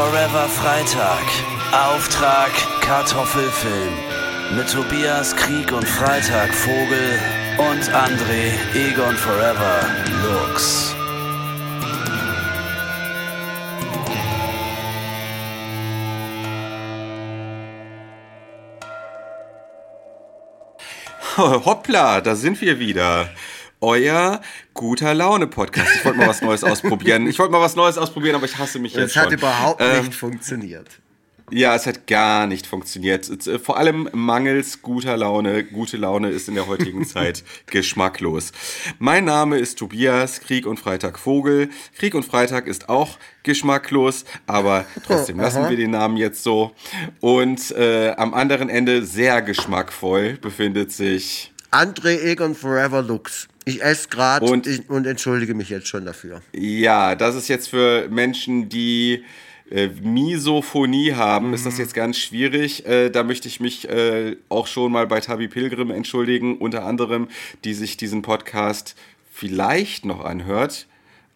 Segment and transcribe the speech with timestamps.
[0.00, 1.26] Forever Freitag.
[1.72, 3.92] Auftrag Kartoffelfilm.
[4.56, 7.18] Mit Tobias Krieg und Freitag Vogel
[7.58, 9.82] und André Egon Forever
[10.22, 10.94] Lux.
[21.66, 23.28] Hoppla, da sind wir wieder.
[23.80, 24.40] Euer
[24.74, 25.88] guter Laune Podcast.
[25.96, 27.26] Ich wollte mal was Neues ausprobieren.
[27.26, 29.34] Ich wollte mal was Neues ausprobieren, aber ich hasse mich jetzt Es hat schon.
[29.34, 30.88] überhaupt Ähm, nicht funktioniert.
[31.52, 33.28] Ja, es hat gar nicht funktioniert.
[33.46, 35.64] Äh, Vor allem mangels guter Laune.
[35.64, 38.52] Gute Laune ist in der heutigen Zeit geschmacklos.
[38.98, 41.70] Mein Name ist Tobias Krieg und Freitag Vogel.
[41.98, 46.72] Krieg und Freitag ist auch geschmacklos, aber trotzdem lassen wir den Namen jetzt so.
[47.20, 53.48] Und äh, am anderen Ende sehr geschmackvoll befindet sich André Egon Forever Lux.
[53.64, 56.42] Ich esse gerade Und- und, entschuldige mich jetzt schon dafür.
[56.52, 59.24] Ja, das ist jetzt für Menschen, die
[59.70, 62.86] äh, Misophonie haben, ist das jetzt ganz schwierig.
[62.86, 67.28] Äh, da möchte ich mich äh, auch schon mal bei Tabi Pilgrim entschuldigen, unter anderem,
[67.64, 68.96] die sich diesen Podcast
[69.32, 70.86] vielleicht noch anhört,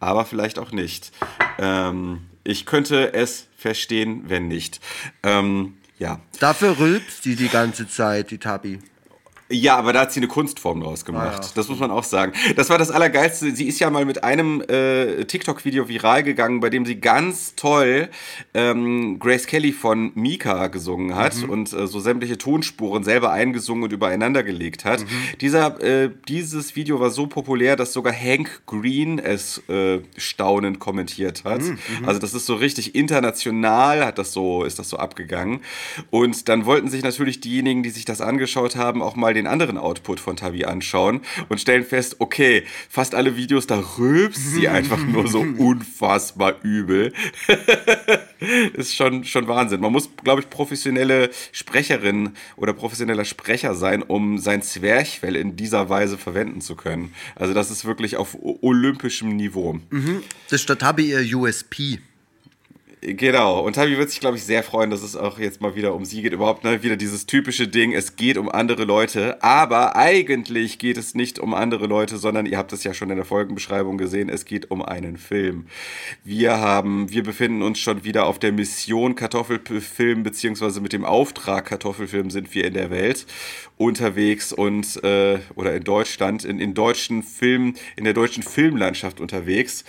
[0.00, 1.12] aber vielleicht auch nicht.
[1.59, 4.81] Ähm, ich könnte es verstehen, wenn nicht.
[5.22, 6.20] Ähm, ja.
[6.41, 8.81] Dafür rülpst die die ganze Zeit, die Tabi.
[9.50, 11.39] Ja, aber da hat sie eine Kunstform draus gemacht.
[11.39, 11.48] Ah, ja.
[11.55, 12.33] Das muss man auch sagen.
[12.56, 13.55] Das war das Allergeilste.
[13.55, 18.09] Sie ist ja mal mit einem äh, TikTok-Video viral gegangen, bei dem sie ganz toll
[18.55, 21.50] ähm, Grace Kelly von Mika gesungen hat Mhm.
[21.50, 25.00] und äh, so sämtliche Tonspuren selber eingesungen und übereinander gelegt hat.
[25.00, 25.06] Mhm.
[25.41, 31.45] Dieser, äh, dieses Video war so populär, dass sogar Hank Green es äh, staunend kommentiert
[31.45, 31.61] hat.
[31.62, 35.61] Mhm, Also das ist so richtig international, hat das so, ist das so abgegangen.
[36.11, 39.78] Und dann wollten sich natürlich diejenigen, die sich das angeschaut haben, auch mal den anderen
[39.78, 44.99] Output von Tabi anschauen und stellen fest, okay, fast alle Videos, da rülpst sie einfach
[45.06, 47.12] nur so unfassbar übel.
[48.75, 49.81] ist schon, schon Wahnsinn.
[49.81, 55.88] Man muss, glaube ich, professionelle Sprecherin oder professioneller Sprecher sein, um sein Zwerchfell in dieser
[55.88, 57.15] Weise verwenden zu können.
[57.34, 59.78] Also das ist wirklich auf olympischem Niveau.
[60.50, 62.00] Das ist der Tabi ihr USP.
[63.06, 65.94] Genau, und Tabi wird sich, glaube ich, sehr freuen, dass es auch jetzt mal wieder
[65.94, 66.32] um sie geht.
[66.32, 69.42] Überhaupt ne, wieder dieses typische Ding, es geht um andere Leute.
[69.42, 73.16] Aber eigentlich geht es nicht um andere Leute, sondern ihr habt es ja schon in
[73.16, 75.66] der Folgenbeschreibung gesehen, es geht um einen Film.
[76.25, 81.66] Wir haben, wir befinden uns schon wieder auf der Mission Kartoffelfilm, beziehungsweise mit dem Auftrag
[81.66, 83.26] Kartoffelfilm sind wir in der Welt
[83.76, 89.84] unterwegs und äh, oder in Deutschland, in, in deutschen Film, in der deutschen Filmlandschaft unterwegs.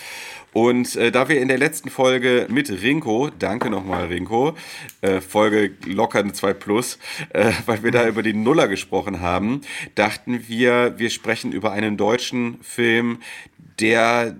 [0.55, 4.55] Und äh, da wir in der letzten Folge mit Rinko, danke nochmal Rinko,
[5.01, 6.97] äh, Folge locker eine 2 Plus,
[7.33, 9.59] äh, weil wir da über den Nuller gesprochen haben,
[9.95, 13.19] dachten wir, wir sprechen über einen deutschen Film,
[13.81, 14.33] der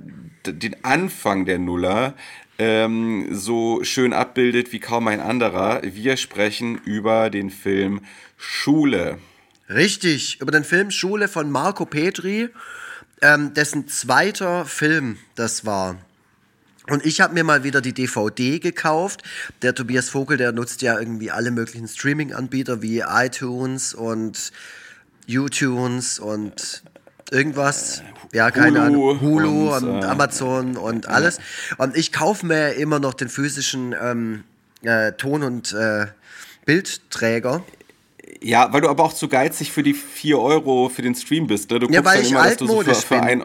[0.46, 2.14] den Anfang der Nuller
[2.60, 5.82] ähm, so schön abbildet wie kaum ein anderer.
[5.84, 8.00] Wir sprechen über den Film
[8.38, 9.18] Schule.
[9.68, 12.48] Richtig, über den Film Schule von Marco Petri,
[13.26, 15.98] ähm, dessen zweiter Film das war.
[16.88, 19.24] Und ich habe mir mal wieder die DVD gekauft.
[19.64, 24.52] Der Tobias Vogel, der nutzt ja irgendwie alle möglichen Streaming-Anbieter wie iTunes und
[25.26, 26.84] YouTunes und
[27.32, 28.04] irgendwas.
[28.32, 29.22] Ja, keine Hulu Ahnung.
[29.22, 31.40] Hulu und, und, äh, Amazon und alles.
[31.78, 34.44] Und ich kaufe mir immer noch den physischen ähm,
[34.84, 36.06] äh, Ton- und äh,
[36.66, 37.64] Bildträger.
[38.46, 41.72] Ja, weil du aber auch zu geizig für die 4 Euro für den Stream bist.
[41.72, 41.80] Ne?
[41.80, 43.44] Du Ja, guckst weil dann ich immer, dass du so für, für ein,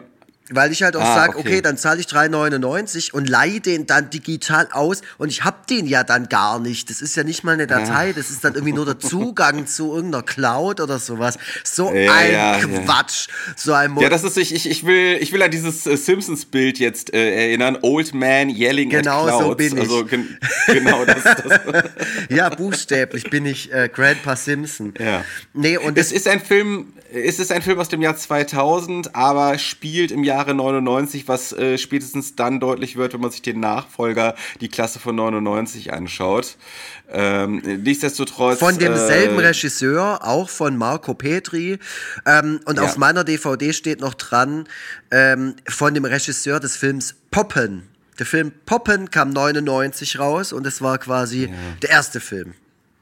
[0.53, 1.47] Weil ich halt auch Ah, sage, okay.
[1.47, 1.61] okay.
[1.61, 6.03] dann zahle ich 3,99 und leihe den dann digital aus und ich hab den ja
[6.03, 6.89] dann gar nicht.
[6.89, 9.93] Das ist ja nicht mal eine Datei, das ist dann irgendwie nur der Zugang zu
[9.95, 11.37] irgendeiner Cloud oder sowas.
[11.63, 12.79] So Ja, ein ja, ja.
[12.81, 13.27] Quatsch.
[13.55, 15.95] So ein Mo Ja, das ist, ich, ich, ich, will, ich will an dieses äh,
[15.97, 17.77] Simpsons-Bild jetzt äh, erinnern.
[17.81, 19.57] Old Man yelling Genau at so clouds.
[19.57, 19.81] bin ich.
[19.83, 20.37] Also, gen
[20.67, 21.23] genau das.
[21.23, 21.83] das
[22.29, 24.93] ja, buchstäblich bin ich äh, Grandpa Simpson.
[24.99, 25.23] ja.
[25.53, 29.57] Nee, und Es ist ein Film, es ist ein Film aus dem Jahr 2000, aber
[29.57, 34.35] spielt im Jahre 99, was äh, spätestens dann deutlich wird, wenn man sich den Nachfolger,
[34.59, 36.57] die Klasse von 99 anschaut.
[37.11, 38.59] Ähm, nichtsdestotrotz.
[38.59, 41.77] von demselben äh, Regisseur, auch von Marco Petri.
[42.25, 42.83] Ähm, und Ja.
[42.83, 44.67] auf meiner DVD steht noch dran,
[45.11, 47.83] ähm, von dem Regisseur des Films Poppen.
[48.17, 51.49] Der Film Poppen kam 99 raus und es war quasi
[51.81, 52.53] der erste Film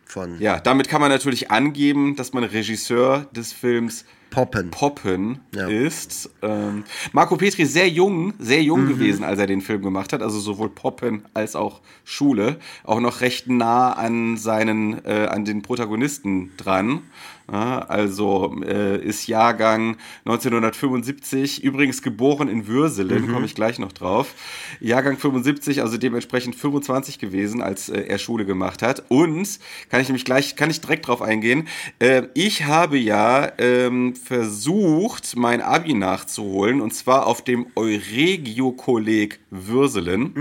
[0.06, 0.40] von.
[0.40, 4.70] Ja, damit kann man natürlich angeben, dass man Regisseur des Films Poppen.
[4.72, 5.68] Poppen Ja.
[5.68, 6.30] ist.
[6.42, 10.22] Ähm, Marco Petri ist sehr jung, sehr jung gewesen, als er den Film gemacht hat.
[10.22, 12.58] Also sowohl Poppen als auch Schule.
[12.84, 17.02] Auch noch recht nah an seinen, äh, an den Protagonisten dran.
[17.52, 24.34] Also äh, ist Jahrgang 1975, übrigens geboren in Würselen, komme ich gleich noch drauf.
[24.80, 29.04] Jahrgang 75, also dementsprechend 25 gewesen, als äh, er Schule gemacht hat.
[29.10, 29.60] Und
[29.90, 31.68] kann ich nämlich gleich, kann ich direkt drauf eingehen.
[32.00, 40.34] Äh, ich habe ja ähm, versucht, mein Abi nachzuholen und zwar auf dem Euregio-Kolleg Würselen.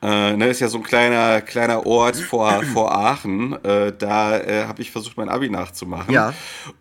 [0.00, 3.52] Äh, ne, ist ja so ein kleiner, kleiner Ort vor, vor Aachen.
[3.64, 6.14] Äh, da äh, habe ich versucht, mein Abi nachzumachen.
[6.14, 6.34] Ja.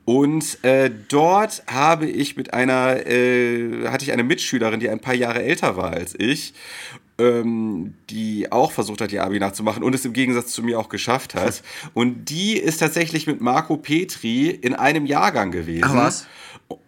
[0.06, 5.16] Und äh, dort habe ich mit einer, äh, hatte ich eine Mitschülerin, die ein paar
[5.16, 6.54] Jahre älter war als ich,
[7.18, 10.90] ähm, die auch versucht hat, ihr Abi nachzumachen und es im Gegensatz zu mir auch
[10.90, 11.64] geschafft hat.
[11.96, 15.86] Und die ist tatsächlich mit Marco Petri in einem Jahrgang gewesen.
[15.86, 16.28] Ach was?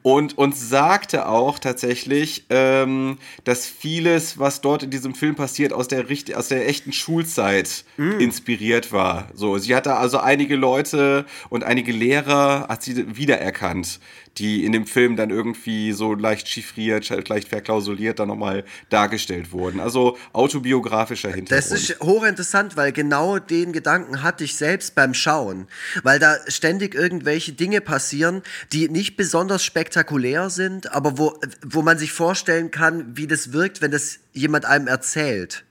[0.02, 5.88] Und, und sagte auch tatsächlich, ähm, dass vieles, was dort in diesem Film passiert, aus
[5.88, 7.86] der, richt- aus der echten Schulzeit
[8.20, 9.28] inspiriert war.
[9.34, 14.00] So, sie hatte also einige Leute und einige Lehrer hat sie wiedererkannt,
[14.38, 19.80] die in dem Film dann irgendwie so leicht chiffriert, leicht verklausuliert dann nochmal dargestellt wurden.
[19.80, 21.72] Also autobiografischer Hintergrund.
[21.72, 25.68] Das ist hochinteressant, weil genau den Gedanken hatte ich selbst beim Schauen.
[26.04, 28.42] Weil da ständig irgendwelche Dinge passieren,
[28.72, 33.82] die nicht besonders spektakulär sind, aber wo, wo man sich vorstellen kann, wie das wirkt,
[33.82, 35.66] wenn das jemand einem erzählt.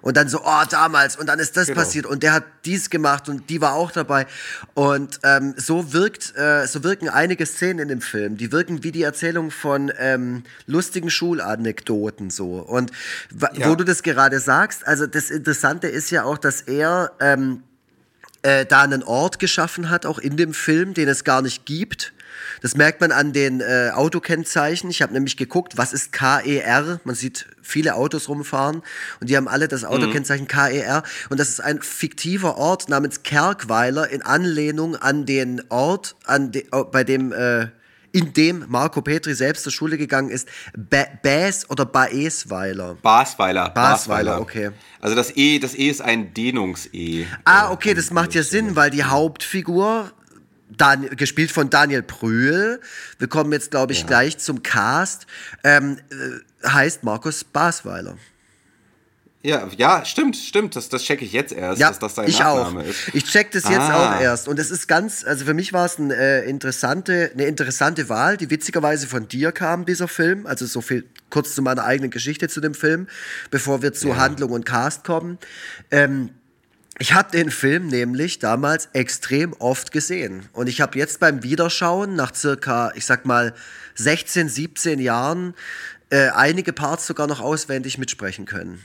[0.00, 1.80] Und dann so, oh, damals, und dann ist das Genau.
[1.80, 4.26] passiert und der hat dies gemacht und die war auch dabei.
[4.74, 8.36] Und ähm, so wirkt, äh, so wirken einige Szenen in dem Film.
[8.36, 12.56] Die wirken wie die Erzählung von ähm, lustigen Schulanekdoten so.
[12.60, 12.92] Und
[13.54, 13.68] Ja.
[13.68, 17.62] wo du das gerade sagst, also das Interessante ist ja auch, dass er ähm,
[18.42, 22.12] äh, da einen Ort geschaffen hat, auch in dem Film, den es gar nicht gibt.
[22.60, 24.90] Das merkt man an den äh, Autokennzeichen.
[24.90, 27.00] Ich habe nämlich geguckt, was ist KER?
[27.04, 28.82] Man sieht viele Autos rumfahren
[29.20, 31.02] und die haben alle das Autokennzeichen KER.
[31.28, 36.66] Und das ist ein fiktiver Ort namens Kerkweiler in Anlehnung an den Ort, an de,
[36.72, 37.68] oh, bei dem äh,
[38.12, 42.96] in dem Marco Petri selbst zur Schule gegangen ist, Bäs oder Baesweiler.
[43.02, 43.70] Basweiler.
[43.70, 44.70] Basweiler, okay.
[45.00, 47.26] Also das E, das E ist ein Dehnungs-E.
[47.44, 50.12] Ah, okay, das macht ja Sinn, weil die Hauptfigur,
[50.76, 52.80] Dan gespielt von Daniel Brühl,
[53.18, 55.26] wir kommen jetzt, glaube ich, gleich zum Cast,
[55.64, 58.16] ähm, äh, heißt Markus Basweiler.
[59.42, 60.74] Ja, ja, stimmt, stimmt.
[60.74, 62.74] Das, das checke ich jetzt erst, Ja, dass das sein ich auch.
[62.82, 63.14] Ist.
[63.14, 64.16] Ich check das jetzt Ah.
[64.16, 64.48] auch erst.
[64.48, 68.36] Und es ist ganz, also für mich war es ein, äh, interessante, eine interessante Wahl,
[68.36, 70.44] die witzigerweise von dir kam, dieser Film.
[70.46, 73.06] Also so viel kurz zu meiner eigenen Geschichte zu dem Film,
[73.52, 75.38] bevor wir zu Handlung und Cast kommen.
[75.92, 76.30] Ähm,
[76.98, 80.48] ich habe den Film nämlich damals extrem oft gesehen.
[80.52, 83.54] Und ich habe jetzt beim Wiederschauen nach circa, ich sag mal,
[83.94, 85.54] 16, 17 Jahren
[86.10, 88.84] äh, einige Parts sogar noch auswendig mitsprechen können.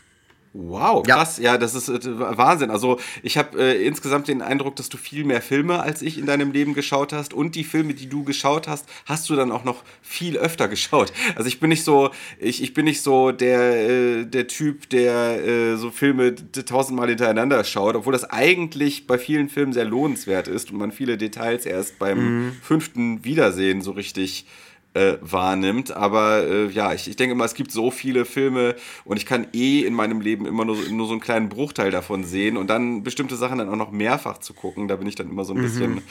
[0.55, 1.15] Wow, Ja.
[1.15, 1.39] krass.
[1.39, 1.99] Ja, das ist äh,
[2.37, 2.69] Wahnsinn.
[2.69, 6.27] Also ich habe äh, insgesamt den Eindruck, dass du viel mehr Filme als ich in
[6.27, 7.33] deinem Leben geschaut hast.
[7.33, 11.11] Und die Filme, die du geschaut hast, hast du dann auch noch viel öfter geschaut.
[11.35, 15.43] Also ich bin nicht so, ich, ich bin nicht so der, äh, der Typ, der
[15.43, 20.71] äh, so Filme tausendmal hintereinander schaut, obwohl das eigentlich bei vielen Filmen sehr lohnenswert ist
[20.71, 24.45] und man viele Details erst beim fünften Wiedersehen so richtig
[24.93, 25.95] äh, wahrnimmt.
[25.95, 28.75] Aber äh, ja, ich, ich denke mal, es gibt so viele Filme
[29.05, 31.91] und ich kann eh in meinem Leben immer nur, so- nur so einen kleinen Bruchteil
[31.91, 34.87] davon sehen und dann bestimmte Sachen dann auch noch mehrfach zu gucken.
[34.87, 36.01] Da bin ich dann immer so ein bisschen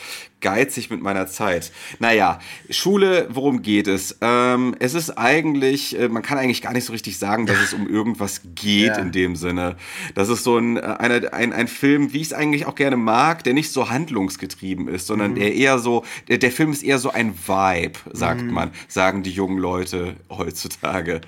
[0.40, 1.72] geizig mit meiner Zeit.
[1.98, 4.18] Naja, Schule, worum geht es?
[4.20, 7.74] Ähm, es ist eigentlich, äh, man kann eigentlich gar nicht so richtig sagen, dass es
[7.74, 8.96] um irgendwas geht Ja.
[8.98, 9.76] in dem Sinne.
[10.16, 12.96] Das ist so ein, äh, einer, ein, ein Film, wie ich es eigentlich auch gerne
[12.96, 16.98] mag, der nicht so handlungsgetrieben ist, sondern der eher so, der, der Film ist eher
[16.98, 21.20] so ein Vibe, sagt man, sagen die jungen Leute heutzutage.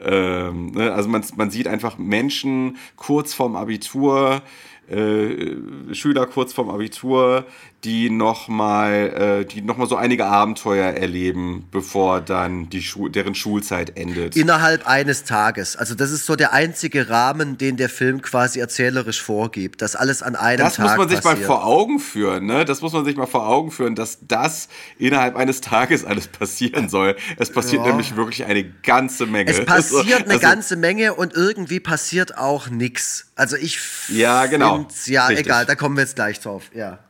[0.00, 0.92] Ähm, ne?
[0.92, 4.42] Also man, man sieht einfach Menschen kurz vorm Abitur,
[4.88, 5.56] äh,
[5.92, 7.46] Schüler kurz vorm Abitur,
[7.84, 13.34] die nochmal äh, die noch mal so einige Abenteuer erleben, bevor dann die Schu deren
[13.34, 14.36] Schulzeit endet.
[14.36, 15.74] Innerhalb eines Tages.
[15.76, 20.22] Also das ist so der einzige Rahmen, den der Film quasi erzählerisch vorgibt, dass alles
[20.22, 21.40] an einem Das Tag muss man sich passiert.
[21.40, 22.64] mal vor Augen führen, ne?
[22.64, 26.88] Das muss man sich mal vor Augen führen, dass das innerhalb eines Tages alles passieren
[26.88, 27.16] soll.
[27.36, 27.88] Es passiert Ja.
[27.88, 29.50] nämlich wirklich eine ganze Menge.
[29.50, 33.32] Es passiert eine Also- ganze Menge und irgendwie passiert auch nix.
[33.34, 34.86] Also ich Ja, genau.
[35.06, 35.46] Ja, Richtig.
[35.46, 36.70] egal, da kommen wir jetzt gleich drauf.
[36.74, 37.00] Ja.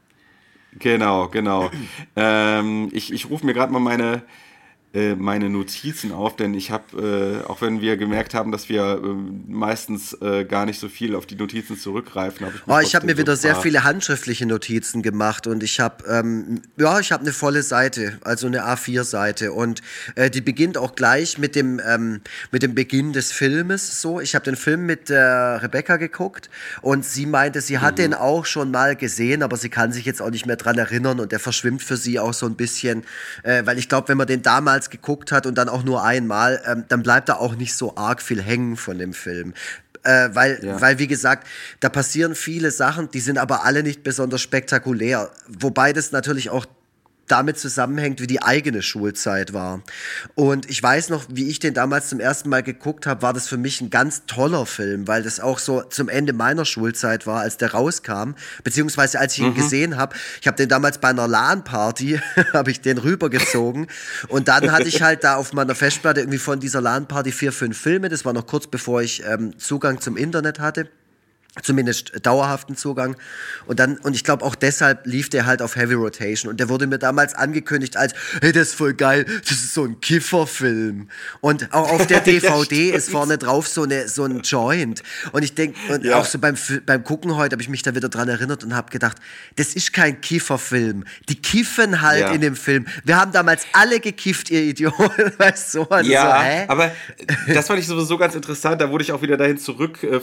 [0.79, 1.71] Genau, genau.
[2.17, 4.23] ähm, ich ich rufe mir gerade mal meine,
[4.94, 9.00] äh, meine Notizen auf, denn ich habe, äh, auch wenn wir gemerkt haben, dass wir
[9.02, 9.06] äh,
[9.50, 10.16] meistens
[10.49, 13.37] gar nicht so viel auf die Notizen zurückgreifen, habe ich Oh, ich habe mir wieder
[13.37, 18.18] sehr viele handschriftliche Notizen gemacht und ich habe, ähm, ja, ich habe eine volle Seite,
[18.22, 19.82] also eine A4-Seite und
[20.14, 22.20] äh, die beginnt auch gleich mit dem, ähm,
[22.50, 24.20] mit dem Beginn des Filmes so.
[24.20, 26.50] Ich habe den Film mit Rebecca geguckt
[26.82, 28.02] und sie meinte, sie hat Mhm.
[28.02, 31.20] den auch schon mal gesehen, aber sie kann sich jetzt auch nicht mehr dran erinnern
[31.20, 33.04] und der verschwimmt für sie auch so ein bisschen,
[33.42, 36.62] äh, weil ich glaube, wenn man den damals geguckt hat und dann auch nur einmal,
[36.67, 39.55] ähm, dann bleibt da auch nicht so arg viel hängen von dem Film.
[40.05, 40.81] Äh, weil, Ja.
[40.81, 41.47] weil, wie gesagt,
[41.81, 45.31] da passieren viele Sachen, die sind aber alle nicht besonders spektakulär.
[45.47, 46.67] Wobei das natürlich auch
[47.29, 49.83] damit zusammenhängt, wie die eigene Schulzeit war.
[50.35, 53.49] Und ich weiß noch, wie ich den damals zum ersten Mal geguckt habe, war das
[53.49, 57.41] für mich ein ganz toller Film, weil das auch so zum Ende meiner Schulzeit war,
[57.41, 58.33] als der rauskam,
[58.64, 60.17] beziehungsweise als ich ihn gesehen habe.
[60.41, 62.21] Ich habe den damals bei einer LAN-Party,
[62.52, 63.87] habe ich den rübergezogen
[64.29, 67.79] und dann hatte ich halt da auf meiner Festplatte irgendwie von dieser LAN-Party vier, fünf
[67.79, 68.09] Filme.
[68.09, 70.88] Das war noch kurz bevor ich ähm, Zugang zum Internet hatte
[71.61, 73.14] zumindest dauerhaften Zugang.
[73.66, 76.50] Und dann, und ich glaube auch deshalb lief der halt auf Heavy Rotation.
[76.50, 79.85] Und der wurde mir damals angekündigt als, hey, das ist voll geil, das ist so
[79.85, 81.09] ein Kifferfilm.
[81.40, 85.02] Und auch auf der DVD ist vorne drauf so, eine, so ein Joint.
[85.32, 86.16] Und ich denke, und Ja.
[86.18, 86.56] auch so beim,
[86.87, 89.18] beim Gucken heute habe ich mich da wieder dran erinnert und habe gedacht,
[89.56, 91.04] das ist kein Kifferfilm.
[91.28, 92.32] Die kiffen halt Ja.
[92.32, 92.87] in dem Film.
[93.04, 95.32] Wir haben damals alle gekifft, ihr Idioten.
[95.38, 95.82] Weißt du?
[95.85, 96.92] Also Ja, so, aber
[97.52, 98.80] das fand ich sowieso ganz interessant.
[98.80, 100.21] Da wurde ich auch wieder dahin zurück äh,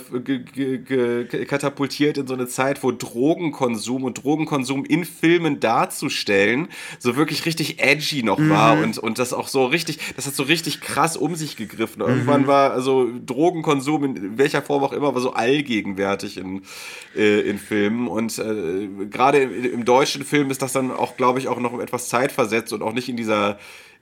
[1.26, 6.68] ge- katapultiert in so eine Zeit, wo Drogenkonsum und Drogenkonsum in Filmen darzustellen
[7.00, 8.84] so wirklich richtig edgy noch war Mhm.
[8.84, 12.02] und, und das auch so richtig, das hat so richtig krass um sich gegriffen.
[12.02, 12.10] Mhm.
[12.10, 16.62] Irgendwann war also Drogenkonsum in welcher Form auch immer war so allgegenwärtig in,
[17.16, 21.40] äh, in Filmen und äh, gerade im, im deutschen Film ist das dann auch, glaube
[21.40, 23.60] ich, auch noch etwas zeitversetzt und auch nicht in dieser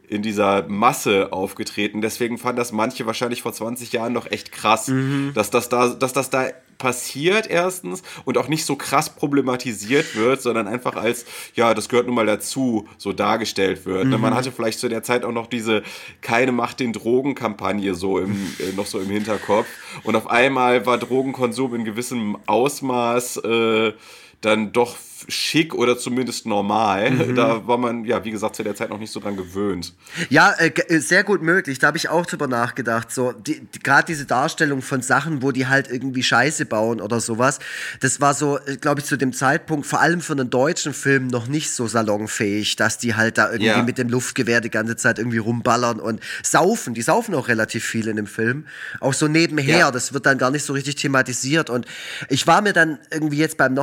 [0.10, 2.00] in dieser Masse aufgetreten.
[2.02, 4.90] Deswegen fanden das manche wahrscheinlich vor 20 Jahren noch echt krass,
[5.34, 6.46] dass, das da, dass das da
[6.78, 12.08] passiert erstens und auch nicht so krass problematisiert wird, sondern einfach als, ja, das gehört
[12.08, 14.06] nun mal dazu, so dargestellt wird.
[14.08, 15.84] Ne, Man hatte vielleicht zu der Zeit auch noch diese
[16.22, 19.68] Keine Macht den Drogen-Kampagne so im, äh, noch so im Hinterkopf.
[20.04, 23.94] Und auf einmal war Drogenkonsum in gewissem Ausmaß äh,
[24.42, 24.96] dann doch
[25.30, 27.34] schick oder zumindest normal.
[27.36, 29.96] Da war man, ja, wie gesagt, zu der Zeit noch nicht so dran gewöhnt.
[30.30, 31.80] Ja, äh, äh, sehr gut möglich.
[31.80, 33.12] Da habe ich auch drüber nachgedacht.
[33.12, 37.20] So, die, die, gerade diese Darstellung von Sachen, wo die halt irgendwie Scheiße bauen oder
[37.20, 37.58] sowas,
[38.00, 41.48] das war so, glaube ich, zu dem Zeitpunkt, vor allem für einen deutschen Film, noch
[41.48, 43.82] nicht so salonfähig, dass die halt da irgendwie Ja.
[43.82, 46.94] mit dem Luftgewehr die ganze Zeit irgendwie rumballern und saufen.
[46.94, 48.68] Die saufen auch relativ viel in dem Film.
[49.00, 49.92] Auch so nebenher, Ja.
[49.92, 51.72] das wird dann gar nicht so richtig thematisiert.
[51.72, 51.88] Und
[52.30, 53.74] ich war mir dann irgendwie jetzt beim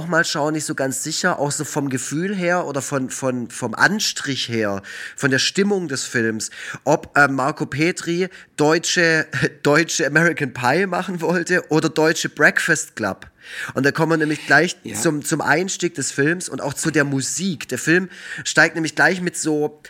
[0.44, 4.48] Nochmalschauen nicht so ganz sicher, auch so vom Gefühl her oder von, von, vom Anstrich
[4.48, 4.82] her,
[5.16, 6.50] von der Stimmung des Films,
[6.84, 9.26] ob äh, Marco Petri deutsche,
[9.62, 13.26] deutsche American Pie machen wollte oder deutsche Breakfast Club.
[13.74, 14.94] Und da kommen wir nämlich gleich Ja.
[14.94, 17.68] zum, zum Einstieg des Films und auch zu der Musik.
[17.68, 18.08] Der Film
[18.44, 19.80] steigt nämlich gleich mit so,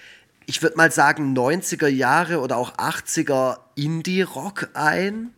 [0.47, 5.31] ich würde mal sagen, 90er Jahre oder auch 80er Indie-Rock ein.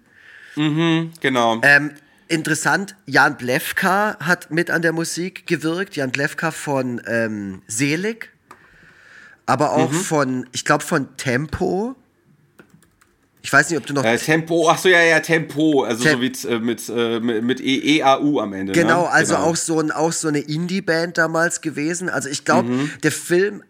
[0.54, 1.60] Genau.
[1.62, 1.92] Ähm,
[2.28, 5.96] interessant, Jan Plewka hat mit an der Musik gewirkt.
[5.96, 8.30] Jan Plewka von ähm, Selig,
[9.46, 11.94] aber auch von, ich glaube, von Tempo.
[13.42, 14.02] Ich weiß nicht, ob du noch.
[14.04, 17.44] Äh, Tempo, ach so, ja, ja, Tempo, also Tem- so wie äh, mit, äh, mit,
[17.44, 18.72] mit E- EAU am Ende.
[18.72, 19.10] Genau, ne?
[19.10, 19.46] also Genau.
[19.46, 22.08] auch so, ein, auch so eine Indie-Band damals gewesen.
[22.08, 22.90] Also ich glaube, Mhm.
[23.04, 23.62] der Film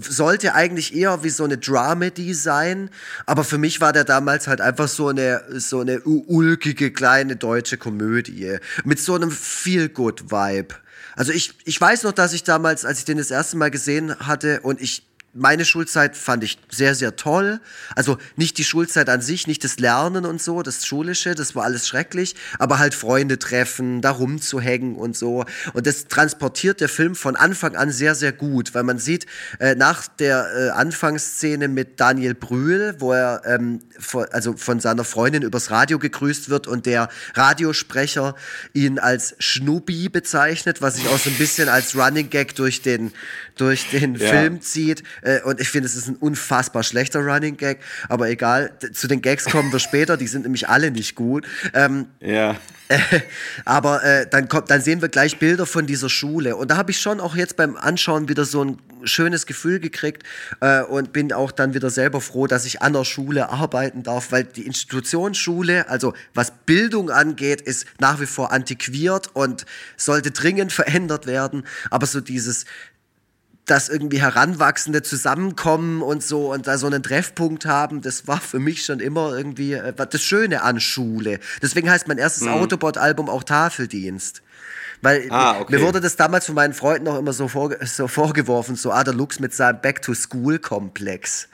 [0.00, 2.90] sollte eigentlich eher wie so eine Dramedy sein,
[3.26, 7.76] aber für mich war der damals halt einfach so eine so eine ulkige kleine deutsche
[7.76, 10.74] Komödie mit so einem Feel-Good-Vibe.
[11.16, 14.14] Also ich, ich weiß noch, dass ich damals, als ich den das erste Mal gesehen
[14.20, 15.02] hatte und ich
[15.34, 17.60] meine Schulzeit fand ich sehr, sehr toll.
[17.94, 21.64] Also nicht die Schulzeit an sich, nicht das Lernen und so, das Schulische, das war
[21.64, 25.44] alles schrecklich, aber halt Freunde treffen, da rumzuhängen und so.
[25.74, 29.26] Und das transportiert der Film von Anfang an sehr, sehr gut, weil man sieht,
[29.58, 35.04] äh, nach der äh, Anfangsszene mit Daniel Brühl, wo er ähm, von, also von seiner
[35.04, 38.34] Freundin übers Radio gegrüßt wird und der Radiosprecher
[38.72, 43.12] ihn als Schnubi bezeichnet, was sich auch so ein bisschen als Running Gag durch den,
[43.56, 44.30] durch den Ja.
[44.30, 45.02] Film zieht.
[45.22, 47.78] Äh, und ich finde, es ist ein unfassbar schlechter Running Gag.
[48.08, 50.16] Aber egal, zu den Gags kommen wir später.
[50.16, 51.46] Die sind nämlich alle nicht gut.
[51.74, 52.56] Ähm, Ja.
[53.64, 56.56] aber äh, dann, kommt, dann sehen wir gleich Bilder von dieser Schule.
[56.56, 60.22] Und da habe ich schon auch jetzt beim Anschauen wieder so ein schönes Gefühl gekriegt
[60.60, 64.32] äh, und bin auch dann wieder selber froh, dass ich an der Schule arbeiten darf,
[64.32, 70.30] weil die Institution Schule, also was Bildung angeht, ist nach wie vor antiquiert und sollte
[70.30, 71.64] dringend verändert werden.
[71.90, 72.64] Aber so dieses
[73.70, 78.58] dass irgendwie Heranwachsende zusammenkommen und so und da so einen Treffpunkt haben, das war für
[78.58, 81.38] mich schon immer irgendwie äh, das Schöne an Schule.
[81.62, 82.54] Deswegen heißt mein erstes Mhm.
[82.54, 84.42] Autobot-Album auch Tafeldienst.
[85.00, 85.76] Weil Ah, okay.
[85.76, 89.04] mir wurde das damals von meinen Freunden auch immer so, vorge so vorgeworfen, so ah,
[89.04, 91.48] der Lux mit seinem Back-to-School-Komplex.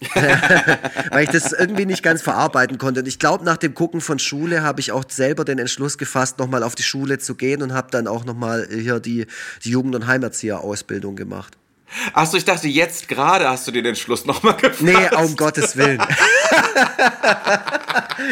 [1.10, 3.00] Weil ich das irgendwie nicht ganz verarbeiten konnte.
[3.00, 6.38] Und ich glaube, nach dem Gucken von Schule habe ich auch selber den Entschluss gefasst,
[6.38, 9.26] nochmal auf die Schule zu gehen und habe dann auch nochmal hier die,
[9.64, 11.54] die Jugend- und Heimerzieher-Ausbildung gemacht.
[12.12, 14.82] Achso, ich dachte, jetzt gerade hast du dir den Schluss nochmal gefasst.
[14.82, 15.98] Nee, um Gottes Willen.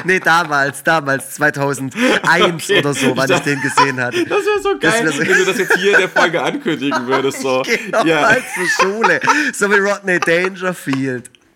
[0.05, 4.25] nee, damals, damals, 2001 oder so, wann ich den gesehen hatte.
[4.27, 7.07] Das wäre so geil, wär so- wenn du das jetzt hier in der Folge ankündigen
[7.07, 7.41] würdest.
[7.41, 7.63] So.
[7.63, 8.37] Ich geh noch ja.
[8.55, 9.21] zur Schule.
[9.55, 11.31] So wie Rodney Dangerfield.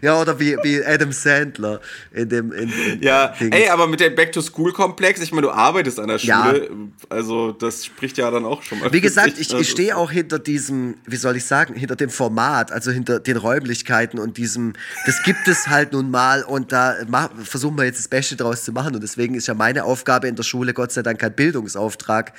[0.00, 1.80] ja, oder wie, wie Adam Sandler
[2.12, 2.52] in dem.
[2.52, 3.54] In, in Ja, Dings.
[3.56, 6.46] ey, aber mit dem Back-to-School-Komplex, ich meine, du arbeitest an der Ja.
[6.46, 6.70] Schule,
[7.08, 8.92] also das spricht ja dann auch schon mal.
[8.92, 12.10] Wie gesagt, ich, ich ist- stehe auch hinter diesem, wie soll ich sagen, hinter dem
[12.10, 14.72] Format, also hinter den Räumlichkeiten und diesem,
[15.06, 16.96] das gibt es halt nun mal und da
[17.44, 20.36] versuchen wir jetzt das Beste draus zu machen und deswegen ist ja meine Aufgabe in
[20.36, 22.32] der Schule Gott sei Dank kein Bildungsauftrag,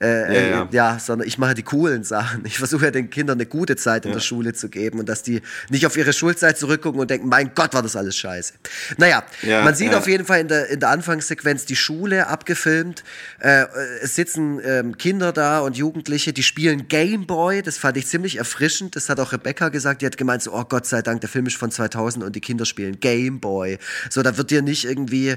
[0.00, 0.68] äh, Ja, äh, ja.
[0.70, 2.44] ja, sondern ich mache die coolen Sachen.
[2.46, 5.22] Ich versuche ja den Kindern eine gute Zeit in der Schule zu geben und dass
[5.22, 8.54] die nicht auf ihre Schulzeit zurückgucken und denken, mein Gott, war das alles scheiße.
[8.96, 9.98] Naja, Ja, man sieht ja.
[9.98, 13.04] auf jeden Fall in der, in der Anfangssequenz die Schule abgefilmt.
[13.38, 13.66] Äh,
[14.02, 17.62] es sitzen ähm, Kinder da und Jugendliche, die spielen Gameboy.
[17.62, 18.96] Das fand ich ziemlich erfrischend.
[18.96, 20.02] Das hat auch Rebecca gesagt.
[20.02, 22.40] Die hat gemeint, so, oh Gott sei Dank, der Film ist von 2000 und die
[22.40, 23.78] Kinder spielen Gameboy.
[24.08, 25.36] So, da wird dir nicht irgendwie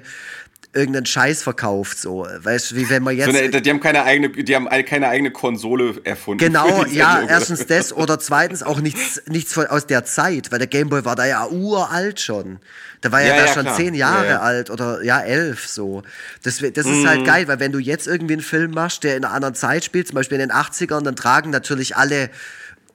[0.73, 2.25] irgendein Scheiß verkauft, so.
[2.39, 3.31] Weißt du, wie wenn man jetzt.
[3.31, 6.39] So eine, die haben keine eigene, die haben keine eigene Konsole erfunden.
[6.43, 7.29] Genau, ja, Sendung.
[7.29, 11.15] erstens das oder zweitens auch nichts, nichts von, aus der Zeit, weil der Gameboy war
[11.15, 12.59] da ja uralt schon.
[13.03, 13.75] Der war ja, Ja, da ja, schon klar.
[13.77, 16.03] zehn Jahre Ja, alt oder ja, elf so.
[16.41, 17.07] Das, das ist Mhm.
[17.07, 19.83] halt geil, weil wenn du jetzt irgendwie einen Film machst, der in einer anderen Zeit
[19.83, 22.29] spielt, zum Beispiel in den 80ern, dann tragen natürlich alle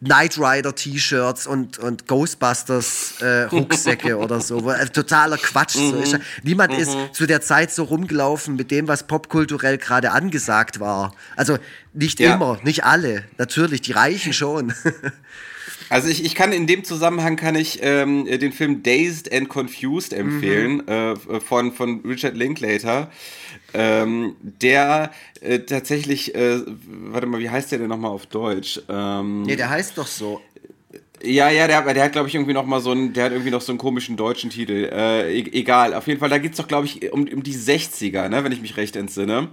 [0.00, 4.70] Knight Rider T-Shirts und, und Ghostbusters äh, Rucksäcke oder so.
[4.70, 5.72] Äh, totaler Quatsch.
[5.74, 6.02] So Mhm.
[6.02, 10.78] ist, ja- niemand ist zu der Zeit so rumgelaufen mit dem, was popkulturell gerade angesagt
[10.78, 11.14] war.
[11.36, 11.58] Also
[11.92, 12.34] nicht Ja.
[12.34, 13.24] immer, nicht alle.
[13.38, 14.72] Natürlich, die Reichen schon.
[15.90, 20.12] Also ich, ich kann in dem Zusammenhang kann ich ähm, den Film Dazed and Confused
[20.12, 23.10] empfehlen äh, von, von Richard Linklater.
[23.74, 28.80] Ähm, der äh, tatsächlich, äh, warte mal, wie heißt der denn nochmal auf Deutsch?
[28.88, 30.40] Ähm, nee, der heißt doch so.
[31.22, 33.50] Ja, ja, der, der hat, glaube ich, irgendwie noch mal so einen, der hat irgendwie
[33.50, 34.88] noch so einen komischen deutschen Titel.
[34.90, 38.28] Äh, e egal, auf jeden Fall, da geht's doch, glaube ich, um, um die 60er,
[38.28, 39.48] ne, wenn ich mich recht entsinne.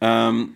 [0.00, 0.54] Ähm,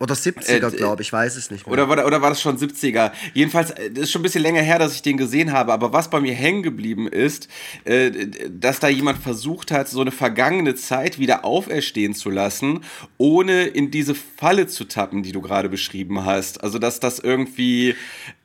[0.00, 1.72] Oder 70er, Äh, glaube ich, weiß es nicht mehr.
[1.72, 3.12] oder, war, oder war das schon 70er?
[3.32, 5.92] Jedenfalls, äh, das ist schon ein bisschen länger her, dass ich den gesehen habe, aber
[5.92, 7.48] was bei mir hängen geblieben ist,
[7.84, 8.10] äh,
[8.50, 12.80] dass da jemand versucht hat, so eine vergangene Zeit wieder auferstehen zu lassen,
[13.18, 16.64] ohne in diese Falle zu tappen, die du gerade beschrieben hast.
[16.64, 17.94] Also, dass das irgendwie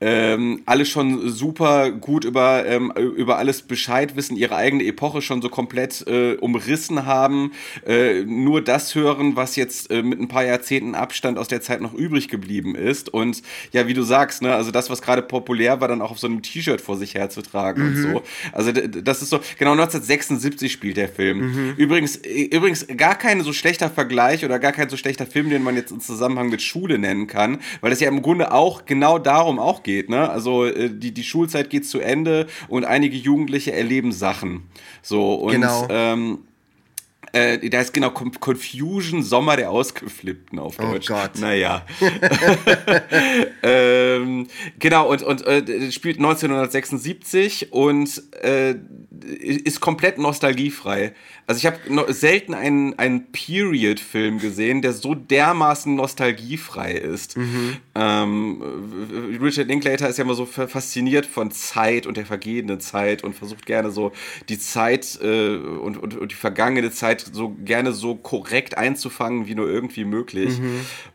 [0.02, 5.42] ähm, alle schon super gut über, ähm, über alles Bescheid wissen, ihre eigene Epoche schon
[5.42, 7.54] so komplett äh, umrissen haben,
[7.88, 11.82] äh, nur das hören, was jetzt äh, mit ein paar Jahrzehnten Abstand aus der Zeit
[11.82, 13.10] noch übrig geblieben ist.
[13.10, 16.20] Und ja, wie du sagst, ne, also das, was gerade populär war, dann auch auf
[16.20, 18.22] so einem T-Shirt vor sich herzutragen und so.
[18.52, 21.74] Also d- d- das ist so, genau 1976 spielt der Film.
[21.78, 25.64] Übrigens, äh, übrigens gar kein so schlechter Vergleich oder gar kein so schlechter Film, den
[25.64, 29.18] man jetzt im Zusammenhang mit Schule nennen kann, weil das ja im Grunde auch genau
[29.20, 30.30] darum auch geht, ne?
[30.30, 34.64] Also äh, die, die Schulzeit geht zu Ende und einige Jugendliche erleben Sachen.
[35.02, 35.88] So, und Genau.
[35.90, 36.40] ähm,
[37.34, 41.08] äh, da ist genau Con- Confusion, Sommer der Ausgeflippten auf Oh Deutsch.
[41.08, 41.32] Gott.
[41.40, 41.86] Naja.
[43.64, 44.48] ähm,
[44.80, 48.76] genau, und, und äh, spielt 1976 und äh,
[49.36, 51.14] ist komplett nostalgiefrei.
[51.48, 57.36] Also ich habe no selten einen, einen Period-Film gesehen, der so dermaßen nostalgiefrei ist.
[57.96, 58.62] Ähm,
[59.42, 63.36] Richard Linklater ist ja immer so fa- fasziniert von Zeit und der vergehenden Zeit und
[63.36, 64.12] versucht gerne so
[64.48, 69.56] die Zeit äh, und, und, und die vergangene Zeit so gerne so korrekt einzufangen, wie
[69.56, 70.60] nur irgendwie möglich.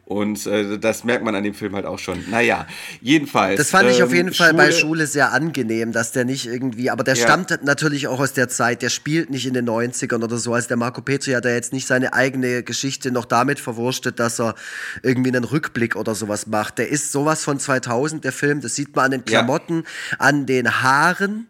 [0.04, 2.24] Und äh, das merkt man an dem Film halt auch schon.
[2.30, 2.66] Naja,
[3.00, 3.56] jedenfalls.
[3.56, 6.90] Das fand ich auf ähm, jeden Fall bei Schule sehr angenehm, dass der nicht irgendwie,
[6.90, 7.22] aber der Ja.
[7.24, 10.52] stammt natürlich auch aus der Zeit, der spielt nicht in den 90ern oder so.
[10.52, 14.38] Also der Marco Petri hat ja jetzt nicht seine eigene Geschichte noch damit verwurstet, dass
[14.40, 14.54] er
[15.02, 16.78] irgendwie einen Rückblick oder sowas macht.
[16.78, 19.38] Der ist sowas von 2000, der Film, das sieht man an den Ja.
[19.40, 19.84] Klamotten,
[20.18, 21.46] an den Haaren.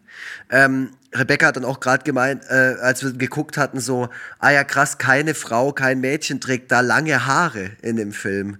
[0.49, 4.63] Ähm, Rebecca hat dann auch gerade gemeint, äh, als wir geguckt hatten, so, ah ja
[4.63, 8.57] krass, keine Frau, kein Mädchen trägt da lange Haare in dem Film.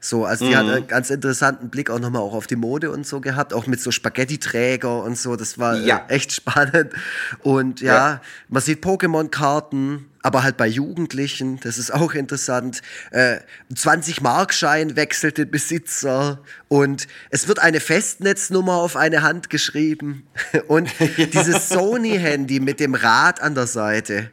[0.00, 0.72] So, also die hat Mhm.
[0.72, 3.80] einen ganz interessanten Blick auch nochmal auch auf die Mode und so gehabt, auch mit
[3.80, 6.04] so Spaghetti-Träger und so, das war Ja.
[6.08, 6.92] äh, echt spannend.
[7.42, 8.20] Und ja, Ja.
[8.48, 12.82] man sieht Pokémon-Karten, aber halt bei Jugendlichen, das ist auch interessant.
[13.12, 13.38] Äh,
[13.74, 20.26] 20-Markschein wechselt den Besitzer und es wird eine Festnetznummer auf eine Hand geschrieben
[20.68, 20.90] und
[21.32, 24.30] dieses Sony-Handy mit dem Rad an der Seite.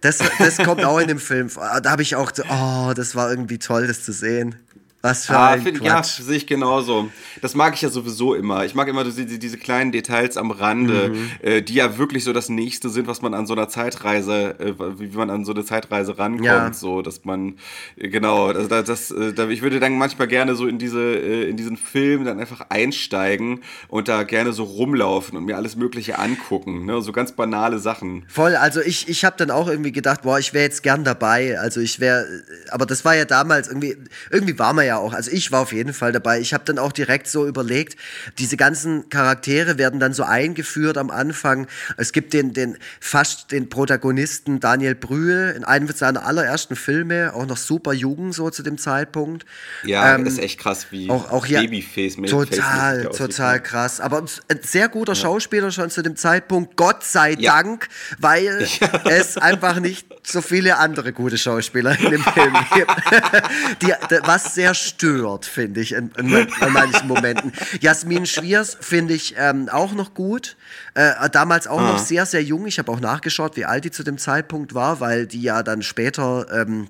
[0.00, 1.50] Das, das kommt auch in dem Film.
[1.56, 4.54] Da habe ich auch, oh, das war irgendwie toll, das zu sehen.
[5.02, 7.10] Was für Ah, ein find, ja, sehe ich genauso.
[7.40, 8.64] Das mag ich ja sowieso immer.
[8.64, 11.30] Ich mag immer diese, diese kleinen Details am Rande, Mhm.
[11.42, 14.74] äh, die ja wirklich so das Nächste sind, was man an so einer Zeitreise, äh,
[14.98, 16.44] wie man an so eine Zeitreise rankommt.
[16.46, 16.72] Ja.
[16.72, 17.56] So, dass man,
[17.96, 21.00] äh, genau, also das, das, äh, da, ich würde dann manchmal gerne so in diese,
[21.00, 25.74] äh, in diesen Film dann einfach einsteigen und da gerne so rumlaufen und mir alles
[25.76, 26.86] Mögliche angucken.
[26.86, 27.02] Ne?
[27.02, 28.24] So ganz banale Sachen.
[28.28, 31.58] Voll, also ich, ich habe dann auch irgendwie gedacht, boah, ich wäre jetzt gern dabei.
[31.58, 32.24] Also ich wäre,
[32.70, 33.96] aber das war ja damals irgendwie,
[34.30, 36.40] irgendwie war man ja auch, also ich war auf jeden Fall dabei.
[36.40, 37.98] Ich habe dann auch direkt so überlegt,
[38.38, 41.66] diese ganzen Charaktere werden dann so eingeführt am Anfang.
[41.96, 47.46] Es gibt den, den fast den Protagonisten Daniel Brühl in einem seiner allerersten Filme, auch
[47.46, 49.44] noch super jung so zu dem Zeitpunkt.
[49.84, 54.00] Ja, Ähm, ist echt krass, wie auch, auch hier Babyface mit total, total krass.
[54.00, 57.62] Aber ein sehr guter Schauspieler schon zu dem Zeitpunkt, Gott sei Ja.
[57.62, 58.66] Dank, weil
[59.04, 62.90] es einfach nicht so viele andere gute Schauspieler in dem Film gibt.
[63.82, 63.92] Die,
[64.24, 67.52] was sehr stört, finde ich, in, in, in manchen Momenten.
[67.80, 70.56] Jasmin Schwiers finde ich ähm, auch noch gut.
[70.94, 72.66] Äh, damals auch noch sehr, sehr jung.
[72.66, 75.82] Ich habe auch nachgeschaut, wie alt die zu dem Zeitpunkt war, weil die ja dann
[75.82, 76.88] später ähm,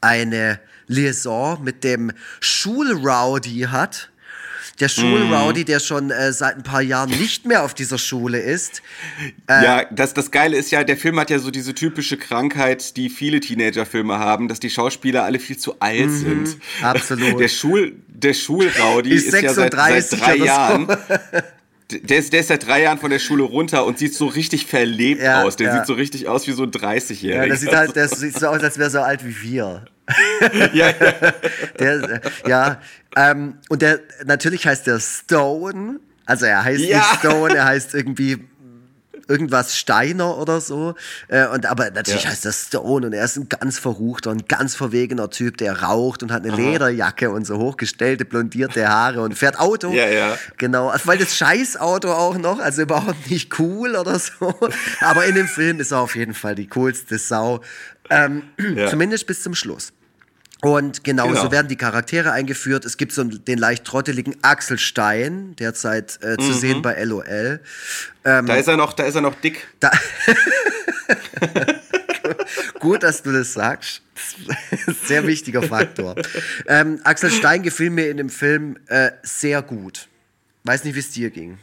[0.00, 4.11] eine Liaison mit dem Schulrowdy hat.
[4.80, 8.82] Der Schulrowdy, der schon äh, seit ein paar Jahren nicht mehr auf dieser Schule ist.
[9.46, 12.96] Äh, Ja, das, das Geile ist ja, der Film hat ja so diese typische Krankheit,
[12.96, 16.48] die viele Teenagerfilme haben, dass die Schauspieler alle viel zu alt sind.
[16.48, 17.38] Mhm, absolut.
[17.40, 20.44] Der, Schul, der Schulraudi Ist ist, ja seit, seit 36 drei so.
[20.44, 20.86] Jahren.
[21.90, 24.64] Der ist, der ist seit drei Jahren von der Schule runter und sieht so richtig
[24.66, 25.56] verlebt Ja, aus.
[25.56, 25.76] Der ja.
[25.76, 27.34] sieht so richtig aus wie so ein 30-Jähriger.
[27.34, 29.84] Ja, das sieht halt das sieht so aus, als wäre er so alt wie wir.
[30.72, 31.32] ja, ja.
[31.78, 32.80] Der, ja,
[33.16, 36.00] ähm, und der, natürlich heißt der Stone.
[36.26, 36.98] Also er heißt Ja.
[36.98, 38.44] nicht Stone, er heißt irgendwie
[39.28, 40.94] irgendwas Steiner oder so.
[41.28, 42.30] Äh, und, aber natürlich Ja.
[42.30, 46.22] heißt er Stone und er ist ein ganz verruchter und ganz verwegener Typ, der raucht
[46.22, 49.90] und hat eine Lederjacke und so hochgestellte, blondierte Haare und fährt Auto.
[49.92, 50.36] Ja, ja.
[50.58, 54.54] Genau, also, weil das Scheißauto auch noch, also überhaupt nicht cool oder so.
[55.00, 57.60] Aber in dem Film ist er auf jeden Fall die coolste Sau.
[58.10, 58.42] Ähm,
[58.74, 58.88] Ja.
[58.88, 59.92] Zumindest bis zum Schluss.
[60.64, 61.42] Und genau, Genau.
[61.42, 62.84] so werden die Charaktere eingeführt.
[62.84, 66.40] Es gibt so den leicht trotteligen Axel Stein, derzeit äh, Mhm.
[66.40, 67.60] zu sehen bei LOL.
[68.22, 69.66] Da ist er noch, da ist er noch dick.
[69.80, 69.90] Da
[72.78, 74.02] Gut, dass du das sagst.
[74.86, 76.14] Das sehr wichtiger Faktor.
[76.66, 80.08] Ähm, Axel Stein gefiel mir in dem Film äh, sehr gut.
[80.64, 81.58] Weiß nicht, wie es dir ging.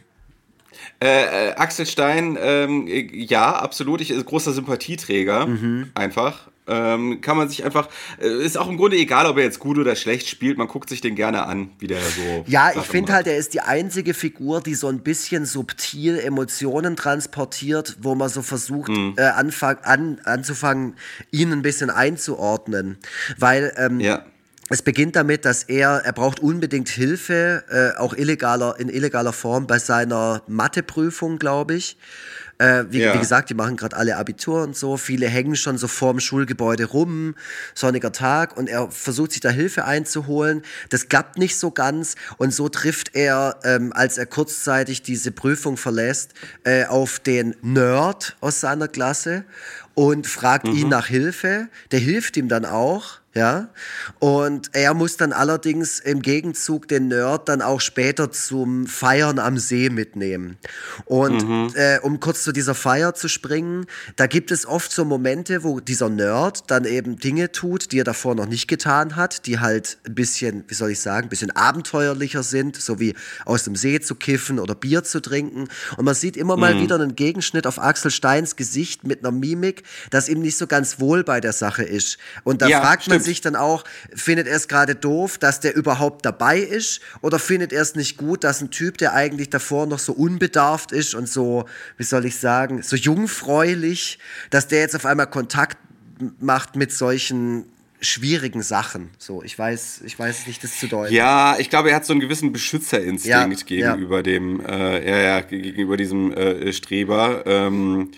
[1.02, 4.02] Äh, äh, Axel Stein, ähm, äh, ja, absolut.
[4.02, 5.92] Ich ist großer Sympathieträger, Mhm.
[5.94, 6.50] einfach.
[6.70, 7.90] Ähm, kann man sich einfach,
[8.22, 10.88] äh, ist auch im Grunde egal, ob er jetzt gut oder schlecht spielt, man guckt
[10.90, 12.44] sich den gerne an, wie der so.
[12.46, 16.96] Ja, ich finde halt, er ist die einzige Figur, die so ein bisschen subtil Emotionen
[16.96, 19.16] transportiert, wo man so versucht, Mhm.
[19.18, 20.96] äh, anfang, an, anzufangen,
[21.32, 22.98] ihn ein bisschen einzuordnen.
[23.38, 24.24] Weil ähm, Ja.
[24.70, 29.68] Es beginnt damit, dass er, er braucht unbedingt Hilfe, äh, auch illegaler, in illegaler Form
[29.68, 31.98] bei seiner Matheprüfung, glaube ich.
[32.60, 33.14] Äh, wie, Ja.
[33.14, 34.98] wie gesagt, die machen gerade alle Abitur und so.
[34.98, 37.36] Viele hängen schon so vorm Schulgebäude rum,
[37.74, 40.64] sonniger Tag und er versucht sich da Hilfe einzuholen.
[40.90, 45.78] Das klappt nicht so ganz und so trifft er, ähm, als er kurzzeitig diese Prüfung
[45.78, 46.32] verlässt,
[46.66, 49.46] äh, auf den Nerd aus seiner Klasse
[49.94, 51.70] und fragt ihn nach Hilfe.
[51.92, 53.20] Der hilft ihm dann auch.
[53.40, 53.70] Ja,
[54.20, 59.58] und er muss dann allerdings im Gegenzug den Nerd dann auch später zum Feiern am
[59.58, 60.58] See mitnehmen.
[61.06, 63.86] Und äh, um kurz zu dieser Feier zu springen,
[64.18, 68.04] da gibt es oft so Momente, wo dieser Nerd dann eben Dinge tut, die er
[68.04, 71.52] davor noch nicht getan hat, die halt ein bisschen, wie soll ich sagen, ein bisschen
[71.52, 75.70] abenteuerlicher sind, so wie aus dem See zu kiffen oder Bier zu trinken.
[75.96, 79.84] Und man sieht immer mal wieder einen Gegenschnitt auf Axel Steins Gesicht mit einer Mimik,
[80.10, 82.18] dass ihm nicht so ganz wohl bei der Sache ist.
[82.44, 83.29] Und da Ja, fragt man stimmt.
[83.30, 87.02] Sich dann auch, findet er es gerade doof, dass der überhaupt dabei ist?
[87.22, 90.92] Oder findet er es nicht gut, dass ein Typ, der eigentlich davor noch so unbedarft
[90.92, 91.66] ist und so,
[91.98, 95.78] wie soll ich sagen, so jungfräulich, dass der jetzt auf einmal Kontakt
[96.40, 97.66] macht mit solchen
[98.02, 99.10] schwierigen Sachen.
[99.18, 101.14] So, ich weiß, ich weiß nicht, das zu deuten.
[101.14, 103.92] Ja, ich glaube, er hat so einen gewissen Beschützerinstinkt Ja, ja.
[103.92, 107.44] gegenüber dem, äh, ja, ja, gegenüber diesem äh, Streber.
[107.46, 108.12] Ähm,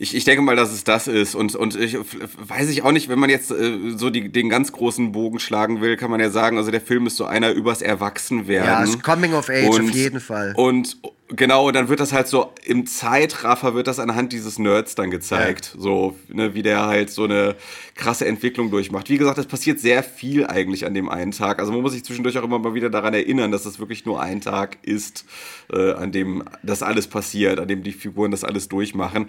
[0.00, 1.34] ich, ich denke mal, dass es das ist.
[1.34, 4.70] Und, und ich weiß ich auch nicht, wenn man jetzt äh, so die, den ganz
[4.70, 7.82] großen Bogen schlagen will, kann man ja sagen, also der Film ist so einer übers
[7.82, 8.68] Erwachsenwerden.
[8.68, 10.54] Ja, ist Coming of Age auf jeden Fall.
[10.56, 10.98] Und,
[11.30, 15.10] Genau, und dann wird das halt so im Zeitraffer wird das anhand dieses Nerds dann
[15.10, 15.80] gezeigt, ja.
[15.80, 17.54] so ne, wie der halt so eine
[17.94, 19.10] krasse Entwicklung durchmacht.
[19.10, 21.58] Wie gesagt, es passiert sehr viel eigentlich an dem einen Tag.
[21.58, 24.22] Also man muss sich zwischendurch auch immer mal wieder daran erinnern, dass es wirklich nur
[24.22, 25.26] ein Tag ist,
[25.70, 29.26] äh, an dem das alles passiert, an dem die Figuren das alles durchmachen.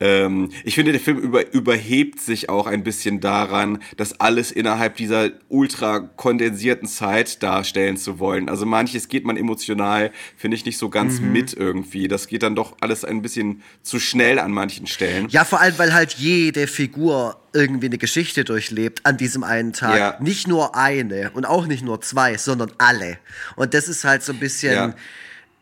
[0.00, 4.96] Ähm, ich finde, der Film über, überhebt sich auch ein bisschen daran, das alles innerhalb
[4.96, 8.48] dieser ultra kondensierten Zeit darstellen zu wollen.
[8.48, 11.32] Also manches geht man emotional, finde ich, nicht so ganz mhm.
[11.32, 12.08] mit irgendwie.
[12.08, 15.28] Das geht dann doch alles ein bisschen zu schnell an manchen Stellen.
[15.28, 19.98] Ja, vor allem, weil halt jede Figur irgendwie eine Geschichte durchlebt an diesem einen Tag.
[19.98, 20.16] Ja.
[20.20, 23.18] Nicht nur eine und auch nicht nur zwei, sondern alle.
[23.56, 24.94] Und das ist halt so ein bisschen, ja.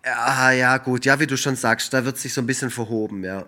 [0.05, 3.25] ah ja gut, ja, wie du schon sagst, da wird sich so ein bisschen verhoben,
[3.25, 3.47] ja.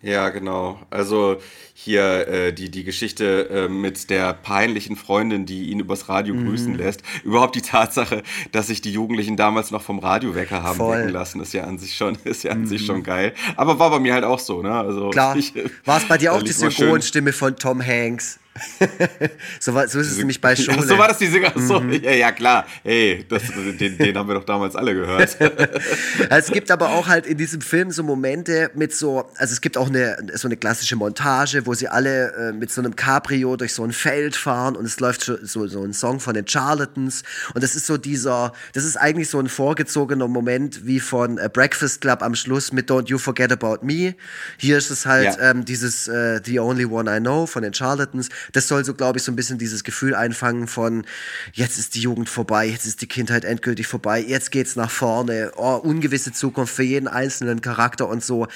[0.00, 0.78] Ja, genau.
[0.90, 1.38] Also
[1.74, 6.48] hier äh, die, die Geschichte äh, mit der peinlichen Freundin, die ihn übers Radio mhm.
[6.48, 7.02] grüßen lässt.
[7.24, 10.98] Überhaupt die Tatsache, dass sich die Jugendlichen damals noch vom Radiowecker haben Voll.
[10.98, 12.66] wecken lassen, ist ja an sich schon, ist ja an mhm.
[12.66, 13.34] sich schon geil.
[13.56, 14.72] Aber war bei mir halt auch so, ne?
[14.72, 15.36] Also, Klar.
[15.84, 18.38] War es bei dir auch die Synchronstimme von Tom Hanks?
[19.60, 20.82] so, war, so ist es nämlich bei Schule.
[20.86, 21.52] so war das die Singer.
[21.56, 21.92] So, mhm.
[21.92, 22.66] ja, ja, klar.
[22.82, 23.42] Hey, das,
[23.78, 25.36] den, den, haben wir doch damals alle gehört.
[26.30, 29.76] es gibt aber auch halt in diesem Film so Momente mit so, also es gibt
[29.76, 33.74] auch eine, so eine klassische Montage, wo sie alle äh, mit so einem Cabrio durch
[33.74, 37.22] so ein Feld fahren und es läuft so, so ein Song von den Charlatans
[37.54, 41.48] und das ist so dieser, das ist eigentlich so ein vorgezogener Moment wie von äh,
[41.52, 44.14] Breakfast Club am Schluss mit Don't You Forget About Me.
[44.56, 45.50] Hier ist es halt ja.
[45.50, 49.18] ähm, dieses äh, The Only One I Know von den Charlatans das soll so, glaube
[49.18, 51.06] ich, so ein bisschen dieses Gefühl einfangen von,
[51.52, 55.52] jetzt ist die Jugend vorbei, jetzt ist die Kindheit endgültig vorbei, jetzt geht's nach vorne,
[55.56, 58.48] oh, ungewisse Zukunft für jeden einzelnen Charakter und so.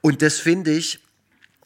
[0.00, 1.00] Und das finde ich,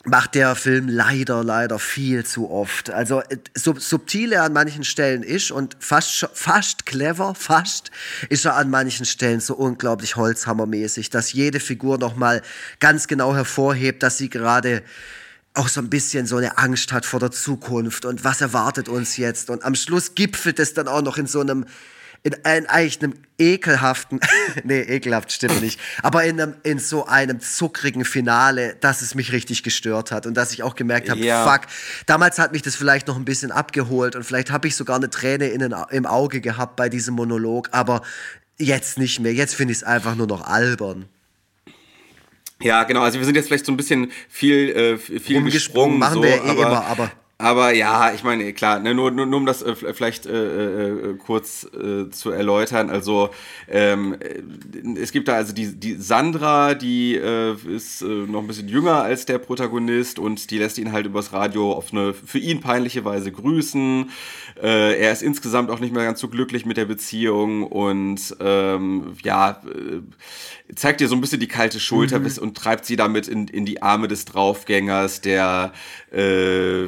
[0.06, 2.90] macht der Film leider, leider viel zu oft.
[2.90, 3.22] Also
[3.54, 7.90] so subtil er an manchen Stellen ist und fast, fast clever, fast,
[8.28, 12.42] ist er an manchen Stellen so unglaublich holzhammermäßig, dass jede Figur nochmal
[12.78, 14.82] ganz genau hervorhebt, dass sie gerade
[15.56, 19.16] auch so ein bisschen so eine Angst hat vor der Zukunft und was erwartet uns
[19.16, 19.50] jetzt.
[19.50, 21.66] Und am Schluss gipfelt es dann auch noch in so einem,
[22.22, 24.20] in, in eigentlich einem ekelhaften,
[24.64, 29.32] nee, ekelhaft stimmt nicht, aber in, einem, in so einem zuckrigen Finale, dass es mich
[29.32, 31.50] richtig gestört hat und dass ich auch gemerkt habe, ja.
[31.50, 31.62] fuck,
[32.06, 35.10] damals hat mich das vielleicht noch ein bisschen abgeholt und vielleicht habe ich sogar eine
[35.10, 38.02] Träne in den, im Auge gehabt bei diesem Monolog, aber
[38.58, 39.32] jetzt nicht mehr.
[39.32, 41.06] Jetzt finde ich es einfach nur noch albern.
[42.62, 43.02] Ja, genau.
[43.02, 45.98] Also wir sind jetzt vielleicht so ein bisschen viel, äh, viel gesprungen.
[45.98, 47.12] Machen so, wir ja eh aber, immer, aber.
[47.38, 51.14] Aber ja, ich meine, klar, ne, nur, nur, nur um das äh, vielleicht äh, äh,
[51.18, 52.88] kurz äh, zu erläutern.
[52.88, 53.28] Also
[53.68, 58.46] ähm, äh, es gibt da also die, die Sandra, die äh, ist äh, noch ein
[58.46, 62.38] bisschen jünger als der Protagonist und die lässt ihn halt übers Radio auf eine für
[62.38, 64.08] ihn peinliche Weise grüßen.
[64.62, 69.14] Äh, er ist insgesamt auch nicht mehr ganz so glücklich mit der Beziehung und ähm,
[69.22, 72.30] ja, äh, zeigt ihr so ein bisschen die kalte Schulter mhm.
[72.40, 75.72] und treibt sie damit in, in die Arme des Draufgängers, der
[76.12, 76.86] äh,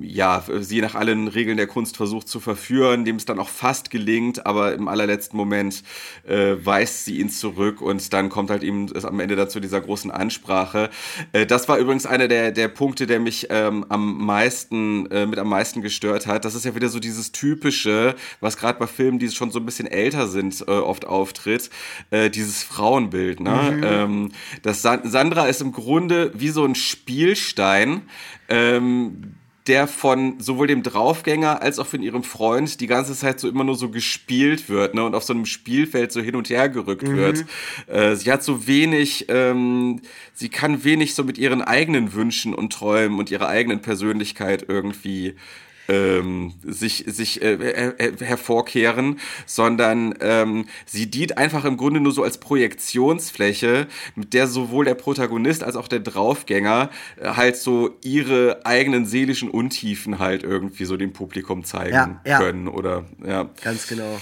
[0.00, 3.90] ja, sie nach allen Regeln der Kunst versucht zu verführen, dem es dann auch fast
[3.90, 5.82] gelingt, aber im allerletzten Moment
[6.26, 9.80] äh, weist sie ihn zurück und dann kommt halt eben es am Ende dazu dieser
[9.80, 10.90] großen Ansprache.
[11.32, 15.38] Äh, das war übrigens einer der, der Punkte, der mich ähm, am meisten, äh, mit
[15.38, 16.44] am meisten gestört hat.
[16.44, 19.66] Das ist ja wieder so dieses typische, was gerade bei Filmen, die schon so ein
[19.66, 21.70] bisschen älter sind, äh, oft auftritt,
[22.10, 23.40] äh, dieses Frauenbild.
[23.40, 23.72] Ne?
[23.76, 23.82] Mhm.
[23.84, 28.02] Ähm, das Sandra ist im Grunde wie so ein Spielstein,
[28.48, 29.34] ähm,
[29.66, 33.64] der von sowohl dem Draufgänger als auch von ihrem Freund die ganze Zeit so immer
[33.64, 37.08] nur so gespielt wird ne, und auf so einem Spielfeld so hin und her gerückt
[37.08, 37.16] mhm.
[37.16, 37.44] wird.
[37.86, 40.02] Äh, sie hat so wenig, ähm,
[40.34, 45.34] sie kann wenig so mit ihren eigenen Wünschen und Träumen und ihrer eigenen Persönlichkeit irgendwie
[45.88, 52.22] ähm, sich, sich äh, äh, hervorkehren, sondern ähm, sie dient einfach im Grunde nur so
[52.22, 58.64] als Projektionsfläche, mit der sowohl der Protagonist als auch der Draufgänger äh, halt so ihre
[58.64, 62.38] eigenen seelischen Untiefen halt irgendwie so dem Publikum zeigen ja, ja.
[62.38, 63.50] können oder ja.
[63.62, 64.18] Ganz genau.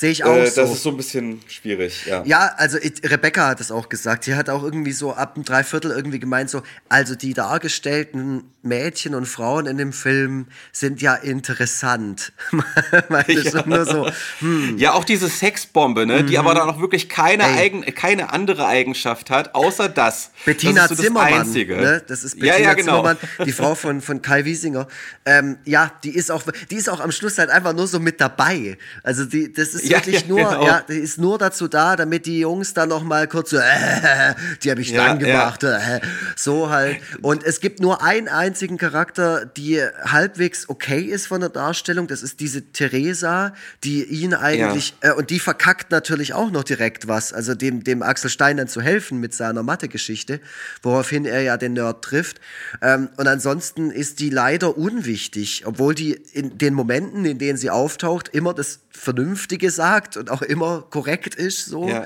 [0.00, 0.62] Sehe ich auch äh, so.
[0.62, 2.22] Das ist so ein bisschen schwierig, ja.
[2.24, 4.24] Ja, also Rebecca hat es auch gesagt.
[4.24, 9.14] Sie hat auch irgendwie so ab einem Dreiviertel irgendwie gemeint, so, also die dargestellten Mädchen
[9.14, 12.32] und Frauen in dem Film sind ja interessant.
[13.28, 13.66] ja.
[13.66, 14.78] nur so, hm.
[14.78, 16.26] ja, auch diese Sexbombe, ne, mhm.
[16.28, 20.30] die aber dann auch wirklich keine, eigen, keine andere Eigenschaft hat, außer das.
[20.46, 21.30] Bettina das so Zimmermann.
[21.30, 21.76] Das, Einzige.
[21.76, 22.02] Ne?
[22.06, 23.02] das ist Bettina ja, ja, genau.
[23.02, 24.88] Zimmermann, die Frau von, von Kai Wiesinger.
[25.26, 28.18] Ähm, ja, die ist, auch, die ist auch am Schluss halt einfach nur so mit
[28.18, 28.78] dabei.
[29.02, 30.66] Also die, das ist Ja, wirklich ja, nur, genau.
[30.66, 34.34] ja, die ist nur dazu da, damit die Jungs dann noch mal kurz so, äh,
[34.62, 36.00] die habe ich Ja, dann gemacht, äh,
[36.36, 36.98] so halt.
[37.22, 42.06] Und es gibt nur einen einzigen Charakter, die halbwegs okay ist von der Darstellung.
[42.06, 47.08] Das ist diese Theresa, die ihn eigentlich äh, und die verkackt natürlich auch noch direkt
[47.08, 50.40] was, also dem dem Axel Stein dann zu helfen mit seiner Mathe-Geschichte,
[50.82, 52.40] woraufhin er ja den Nerd trifft.
[52.82, 57.70] Ähm, und ansonsten ist die leider unwichtig, obwohl die in den Momenten, in denen sie
[57.70, 61.66] auftaucht, immer das Vernünftige sagt und auch immer korrekt ist.
[61.66, 61.88] So.
[61.88, 62.04] Ja.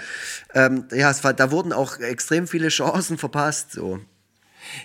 [0.54, 3.72] Ähm, ja, es war, da wurden auch extrem viele Chancen verpasst.
[3.72, 3.98] So.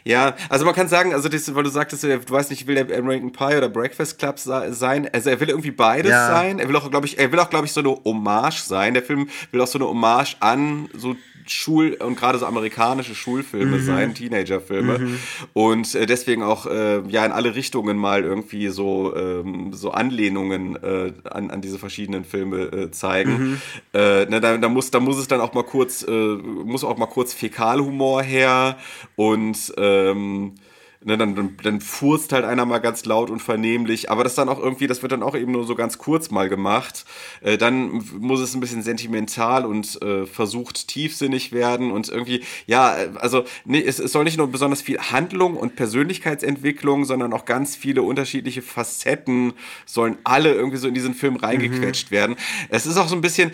[0.04, 2.97] Ja, also man kann sagen, also das, weil du sagtest, du weißt nicht, will der
[2.97, 5.10] American Pie oder Breakfast Club sein?
[5.13, 6.28] Also er will irgendwie beides Ja.
[6.28, 6.60] sein.
[6.60, 8.93] Er will auch, glaube ich, er will auch, glaube ich, so eine Hommage sein.
[8.93, 11.15] Der Film will auch so eine Hommage an so
[11.47, 13.82] Schul- und gerade so amerikanische Schulfilme Mhm.
[13.82, 15.17] sein, Teenagerfilme.
[15.54, 20.75] Und äh, deswegen auch äh, ja in alle Richtungen mal irgendwie so, ähm, so Anlehnungen
[20.75, 23.32] äh, an, an diese verschiedenen Filme äh, zeigen.
[23.32, 23.62] Mhm.
[23.93, 27.06] Ne, da, da, muss, da muss es dann auch mal kurz, äh, muss auch mal
[27.08, 28.78] kurz Fäkalhumor her
[29.15, 30.54] und ähm,
[31.02, 34.50] Ne, dann, dann, dann furzt halt einer mal ganz laut und vernehmlich, aber das dann
[34.50, 37.06] auch irgendwie, das wird dann auch eben nur so ganz kurz mal gemacht.
[37.40, 42.98] Äh, dann muss es ein bisschen sentimental und äh, versucht tiefsinnig werden und irgendwie, ja,
[42.98, 47.46] äh, also nee, es, es soll nicht nur besonders viel Handlung und Persönlichkeitsentwicklung, sondern auch
[47.46, 49.54] ganz viele unterschiedliche Facetten
[49.86, 52.36] sollen alle irgendwie so in diesen Film reingequetscht werden.
[52.68, 53.52] Es ist auch so ein bisschen,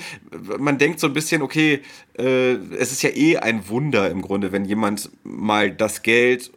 [0.58, 1.81] man denkt so ein bisschen, okay,
[2.17, 6.51] äh, es ist ja eh ein Wunder im Grunde, wenn jemand mal das Geld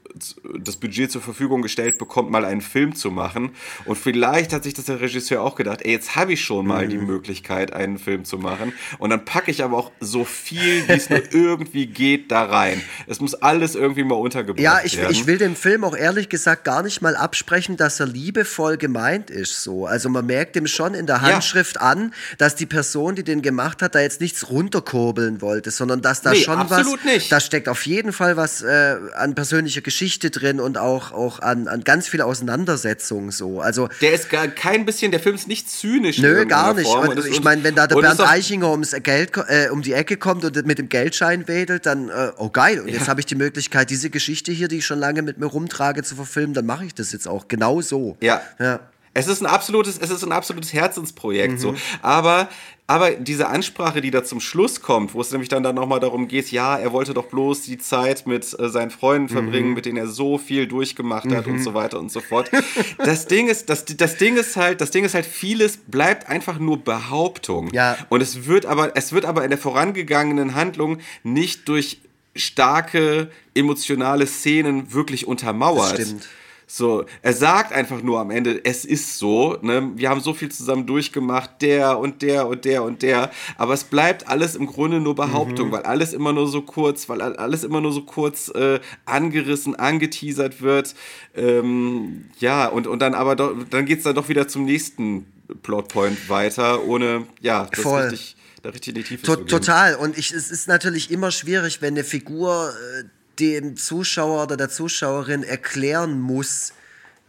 [0.61, 3.51] das Budget zur Verfügung gestellt bekommt, mal einen Film zu machen.
[3.85, 6.87] Und vielleicht hat sich das der Regisseur auch gedacht, ey, jetzt habe ich schon mal
[6.87, 6.91] Mhm.
[6.91, 8.73] die Möglichkeit, einen Film zu machen.
[8.99, 12.81] Und dann packe ich aber auch so viel, wie es nur irgendwie geht, da rein.
[13.07, 15.13] Es muss alles irgendwie mal untergebracht Ja, ich, werden.
[15.13, 19.31] ich will dem Film auch ehrlich gesagt gar nicht mal absprechen, dass er liebevoll gemeint
[19.31, 19.63] ist.
[19.63, 19.87] So.
[19.87, 23.83] Also man merkt ihm schon in der Handschrift an, dass die Person, die den gemacht
[23.83, 27.33] hat, da jetzt nichts runterkurbeln wollte, sondern dass da Nee, schon absolut was, nicht.
[27.33, 29.98] da steckt auf jeden Fall was äh, an persönlicher Geschichte
[30.31, 33.61] drin und auch, auch an, an ganz viel Auseinandersetzung so.
[33.61, 36.19] Also der ist gar kein bisschen, der Film ist nicht zynisch.
[36.19, 36.87] Nö, gar nicht.
[36.87, 39.93] Form Und und ich meine, wenn da der Bernd Eichinger ums Geld, äh, um die
[39.93, 43.27] Ecke kommt und mit dem Geldschein wedelt, dann, äh, oh geil, und jetzt habe ich
[43.27, 46.67] die Möglichkeit, diese Geschichte hier, die ich schon lange mit mir rumtrage, zu verfilmen, dann
[46.67, 48.17] mache ich das jetzt auch genau so.
[48.21, 48.41] Ja.
[48.59, 48.81] Ja.
[49.19, 51.59] Es ist ein absolutes, es ist ein absolutes Herzensprojekt Mhm.
[51.59, 51.75] so.
[52.03, 52.49] Aber,
[52.87, 56.29] aber diese Ansprache, die da zum Schluss kommt, wo es nämlich dann, dann nochmal darum
[56.29, 59.33] geht, ja, er wollte doch bloß die Zeit mit äh, seinen Freunden Mhm.
[59.37, 62.51] verbringen, mit denen er so viel durchgemacht hat und so weiter und so fort.
[62.99, 66.59] Das Ding ist, das, das Ding ist halt, das Ding ist halt, vieles bleibt einfach
[66.59, 67.71] nur Behauptung.
[67.75, 67.97] Ja.
[68.09, 72.01] Und es wird aber, es wird aber in der vorangegangenen Handlung nicht durch
[72.37, 75.99] starke emotionale Szenen wirklich untermauert.
[75.99, 76.29] Das stimmt.
[76.71, 79.91] So, er sagt einfach nur am Ende, es ist so, ne?
[79.95, 83.85] wir haben so viel zusammen durchgemacht, der und der und der und der, aber es
[83.85, 87.81] bleibt alles im Grunde nur Behauptung, weil alles immer nur so kurz, weil alles immer
[87.81, 90.95] nur so kurz äh, angerissen, angeteasert wird,
[91.35, 95.25] ähm, ja, und, und dann aber doch, dann geht's dann doch wieder zum nächsten
[95.63, 98.03] Plotpoint weiter, ohne, ja, das Voll.
[98.03, 99.47] richtig, da richtig in die Tiefe zu gehen.
[99.47, 99.95] total.
[99.95, 103.05] Und ich, es ist natürlich immer schwierig, wenn eine Figur äh,
[103.41, 106.73] dem Zuschauer oder der Zuschauerin erklären muss,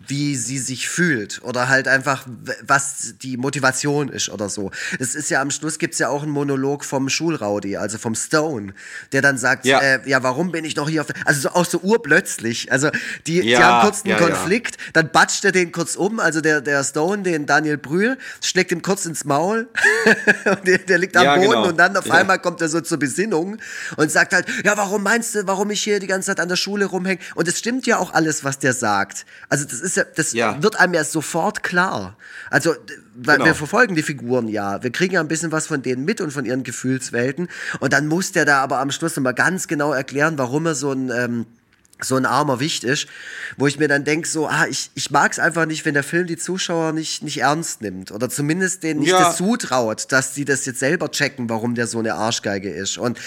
[0.07, 2.25] wie sie sich fühlt oder halt einfach,
[2.62, 4.71] was die Motivation ist oder so.
[4.99, 8.15] Es ist ja am Schluss gibt es ja auch einen Monolog vom Schulraudi, also vom
[8.15, 8.73] Stone,
[9.12, 9.79] der dann sagt, Ja.
[9.79, 12.71] äh, ja warum bin ich noch hier auf der, also so, auch so urplötzlich.
[12.71, 12.89] Also
[13.27, 14.17] die, die Ja, haben kurz einen ja.
[14.17, 18.71] Konflikt, dann batscht er den kurz um, also der, der Stone, den Daniel Brühl, schlägt
[18.71, 19.67] ihm kurz ins Maul
[20.45, 21.67] und der, der liegt am Boden genau.
[21.67, 23.57] und dann auf einmal kommt er so zur Besinnung
[23.97, 26.55] und sagt halt, ja, warum meinst du, warum ich hier die ganze Zeit an der
[26.55, 27.19] Schule rumhänge?
[27.35, 29.25] Und es stimmt ja auch alles, was der sagt.
[29.49, 30.62] Also das ist ja, das Ja.
[30.62, 32.17] wird einem ja sofort klar.
[32.49, 32.75] Also,
[33.15, 33.45] weil Genau.
[33.47, 34.82] wir verfolgen die Figuren ja.
[34.84, 37.47] Wir kriegen ja ein bisschen was von denen mit und von ihren Gefühlswelten.
[37.80, 40.91] Und dann muss der da aber am Schluss nochmal ganz genau erklären, warum er so
[40.91, 41.45] ein, ähm,
[42.01, 43.07] so ein armer Wicht ist,
[43.57, 46.03] wo ich mir dann denke, so, ah, ich, ich mag es einfach nicht, wenn der
[46.03, 49.19] Film die Zuschauer nicht, nicht ernst nimmt oder zumindest denen nicht Ja.
[49.19, 52.97] das zutraut, dass sie das jetzt selber checken, warum der so eine Arschgeige ist.
[52.97, 53.19] Und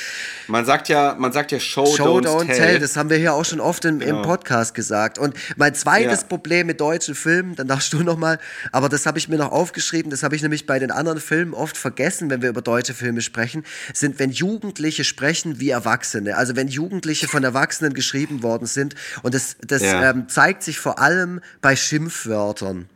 [0.49, 2.57] Man sagt ja, man sagt ja Show, Show, don't, don't tell.
[2.57, 2.79] tell.
[2.79, 5.19] das haben wir hier auch schon oft im, im Podcast gesagt.
[5.19, 6.27] Und mein zweites Ja.
[6.29, 8.39] Problem mit deutschen Filmen, dann darfst du nochmal,
[8.73, 11.53] aber das habe ich mir noch aufgeschrieben, das habe ich nämlich bei den anderen Filmen
[11.55, 16.37] oft vergessen, wenn wir über deutsche Filme sprechen, sind, wenn Jugendliche sprechen wie Erwachsene.
[16.37, 18.95] Also wenn Jugendliche von Erwachsenen geschrieben worden sind.
[19.23, 20.11] Und das, das Ja.
[20.11, 22.89] ähm, zeigt sich vor allem bei Schimpfwörtern.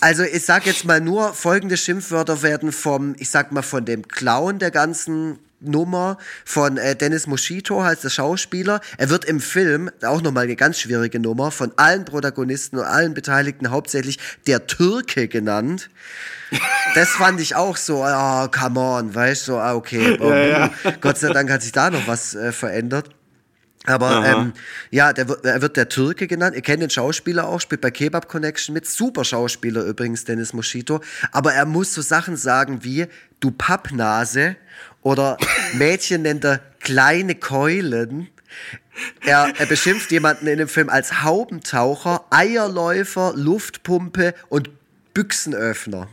[0.00, 4.08] Also ich sag jetzt mal nur, folgende Schimpfwörter werden vom, ich sag mal von dem
[4.08, 8.80] Clown der ganzen Nummer von äh, Dennis Moschito, heißt der Schauspieler.
[8.98, 13.14] Er wird im Film, auch nochmal eine ganz schwierige Nummer, von allen Protagonisten und allen
[13.14, 15.90] Beteiligten hauptsächlich der Türke genannt.
[16.94, 20.16] Das fand ich auch so, oh, come on, weißt du, so, ah, okay.
[20.20, 20.70] Oh, ja, ja.
[21.00, 23.10] Gott sei Dank hat sich da noch was äh, verändert.
[23.86, 24.52] Aber ähm,
[24.90, 26.56] ja, der, er wird der Türke genannt.
[26.56, 28.86] Ihr kennt den Schauspieler auch, spielt bei Kebab Connection mit.
[28.86, 31.00] Super Schauspieler übrigens, Dennis Moschito.
[31.32, 33.06] Aber er muss so Sachen sagen wie,
[33.40, 34.56] du Pappnase
[35.02, 35.36] oder
[35.74, 38.28] Mädchen nennt er kleine Keulen.
[39.24, 44.70] Er, er beschimpft jemanden in dem Film als Haubentaucher, Eierläufer, Luftpumpe und
[45.14, 46.08] Büchsenöffner.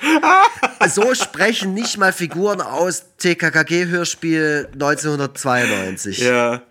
[0.88, 6.18] so sprechen nicht mal Figuren aus TKKG-Hörspiel 1992.
[6.18, 6.62] Ja.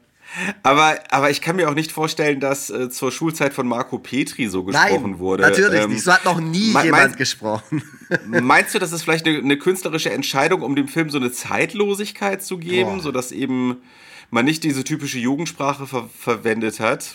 [0.64, 4.48] Aber, aber ich kann mir auch nicht vorstellen, dass äh, zur Schulzeit von Marco Petri
[4.48, 5.44] so gesprochen Nein, wurde.
[5.44, 6.04] Natürlich ähm, nicht.
[6.04, 7.84] So hat noch nie mein, jemand mein, gesprochen.
[8.26, 12.44] Meinst du, das ist vielleicht eine, eine, künstlerische Entscheidung, um dem Film so eine Zeitlosigkeit
[12.44, 13.04] zu geben, Boah.
[13.04, 13.78] sodass eben
[14.30, 17.12] man nicht diese typische Jugendsprache ver verwendet hat?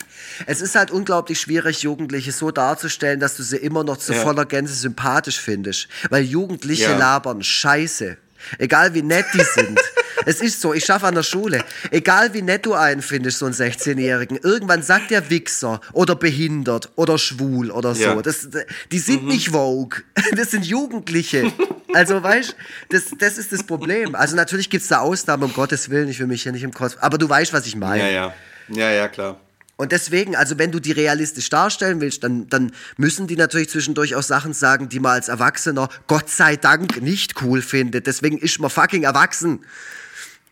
[0.47, 4.21] Es ist halt unglaublich schwierig, Jugendliche so darzustellen, dass du sie immer noch zu ja.
[4.21, 5.87] voller Gänze sympathisch findest.
[6.09, 6.97] Weil Jugendliche ja.
[6.97, 8.17] labern Scheiße.
[8.57, 9.79] Egal wie nett die sind.
[10.25, 11.63] es ist so, ich schaffe an der Schule.
[11.91, 16.89] Egal wie nett du einen findest, so einen 16-Jährigen, irgendwann sagt der Wichser oder behindert
[16.95, 18.03] oder schwul oder so.
[18.03, 18.21] Ja.
[18.21, 18.47] Das,
[18.91, 19.29] die sind mhm.
[19.29, 20.01] nicht Vogue.
[20.35, 21.51] Das sind Jugendliche.
[21.93, 22.55] Also weißt
[22.89, 24.15] das, das ist das Problem.
[24.15, 26.73] Also natürlich gibt es da Ausnahmen, um Gottes Willen, ich will mich hier nicht im
[26.73, 26.97] Kopf.
[26.99, 28.03] Aber du weißt, was ich meine.
[28.03, 28.33] Ja, ja.
[28.69, 29.39] Ja, ja, klar.
[29.75, 34.15] Und deswegen, also wenn du die realistisch darstellen willst, dann, dann müssen die natürlich zwischendurch
[34.15, 38.05] auch Sachen sagen, die man als Erwachsener Gott sei Dank nicht cool findet.
[38.05, 39.65] Deswegen ist man fucking erwachsen.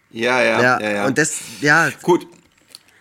[0.10, 0.80] Ja, ja, ja.
[0.80, 1.06] ja, ja.
[1.06, 1.92] Und das, ja.
[2.02, 2.28] Gut.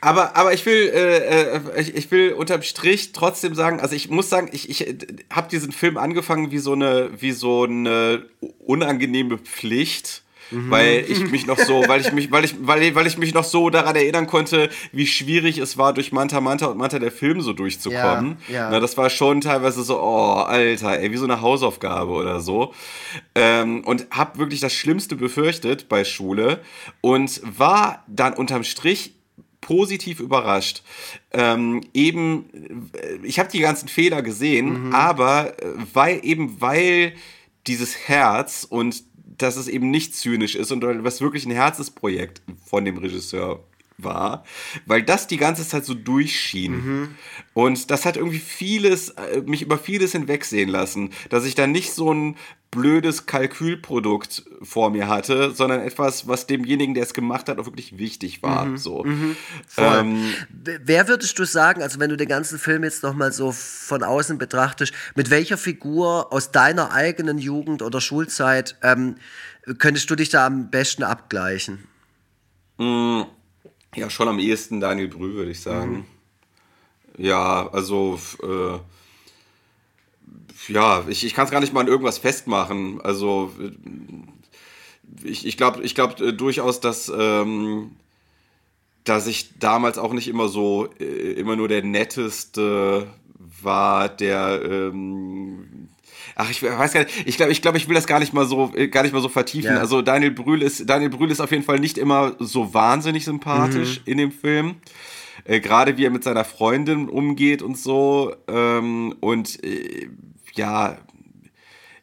[0.03, 4.09] Aber, aber ich will, äh, äh ich, ich will unterm Strich trotzdem sagen, also ich
[4.09, 4.97] muss sagen, ich, ich
[5.31, 8.25] habe diesen Film angefangen wie so eine, wie so eine
[8.59, 10.71] unangenehme Pflicht Mhm.
[10.71, 13.45] Weil ich mich noch so, weil ich mich, weil ich, weil, weil ich mich noch
[13.45, 17.41] so daran erinnern konnte, wie schwierig es war, durch Manta Manta und Manta der Film
[17.41, 18.39] so durchzukommen.
[18.49, 18.71] Ja, ja.
[18.71, 22.75] Na, das war schon teilweise so, oh, Alter, ey, wie so eine Hausaufgabe oder so.
[23.35, 26.61] Ähm, und hab wirklich das Schlimmste befürchtet bei Schule
[27.01, 29.15] und war dann unterm Strich
[29.61, 30.83] positiv überrascht.
[31.33, 32.91] Ähm, eben,
[33.23, 34.95] ich habe die ganzen Fehler gesehen, mhm.
[34.95, 37.13] aber äh, weil eben weil
[37.67, 39.05] dieses Herz und
[39.43, 43.65] dass es eben nicht zynisch ist und was wirklich ein Herzensprojekt von dem Regisseur
[44.05, 44.45] war,
[44.87, 46.73] weil das die ganze Zeit so durchschien.
[46.73, 47.15] Mhm.
[47.55, 51.93] Und das hat irgendwie vieles, äh, mich über vieles hinwegsehen lassen, dass ich da nicht
[51.93, 52.37] so ein
[52.71, 57.99] blödes Kalkülprodukt vor mir hatte, sondern etwas, was demjenigen, der es gemacht hat, auch wirklich
[57.99, 58.65] wichtig war.
[58.65, 58.77] Mhm.
[58.79, 59.03] So.
[59.03, 59.37] Mhm.
[59.77, 64.03] Ähm, Wer würdest du sagen, also wenn du den ganzen Film jetzt nochmal so von
[64.03, 69.17] außen betrachtest, mit welcher Figur aus deiner eigenen Jugend oder Schulzeit ähm,
[69.79, 71.87] könntest du dich da am besten abgleichen?
[72.79, 73.27] Mhm
[73.95, 76.07] ja, schon am ehesten Daniel Brühl, würde ich sagen.
[77.17, 77.25] Mhm.
[77.25, 78.79] Ja, also äh,
[80.73, 83.01] ja, ich, ich kann es gar nicht mal an irgendwas festmachen.
[83.01, 83.53] Also
[85.23, 87.97] ich, ich glaube ich glaub, äh, durchaus, dass, ähm,
[89.05, 93.09] dass ich damals auch nicht immer so, äh, immer nur der netteste
[93.63, 95.90] war, der ähm,
[96.41, 98.47] ach, ich weiß gar nicht, ich glaube, ich, glaub, ich will das gar nicht mal
[98.47, 99.75] so, äh, gar nicht mal so vertiefen.
[99.75, 99.81] Ja.
[99.81, 104.01] Also Daniel Brühl ist, Daniel Brühl ist auf jeden Fall nicht immer so wahnsinnig sympathisch
[104.01, 104.13] mhm.
[104.13, 104.77] in dem Film.
[105.45, 108.35] Äh, Gerade wie er mit seiner Freundin umgeht und so.
[108.49, 110.09] Ähm, und äh,
[110.55, 110.99] ja,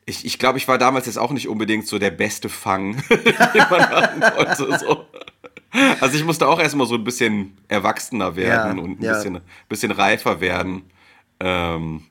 [0.06, 3.66] ich, ich glaube, ich war damals jetzt auch nicht unbedingt so der beste Fang, den
[3.70, 4.80] man haben konnte.
[4.80, 5.06] So.
[6.00, 9.14] Also ich musste auch erstmal so ein bisschen erwachsener werden ja, und ein ja.
[9.14, 10.84] bisschen, bisschen reifer werden.
[11.40, 12.04] Ähm,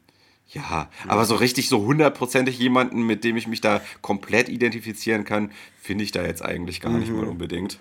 [0.49, 5.51] ja, aber so richtig so hundertprozentig jemanden, mit dem ich mich da komplett identifizieren kann,
[5.81, 7.01] finde ich da jetzt eigentlich gar mhm.
[7.01, 7.79] nicht mal unbedingt.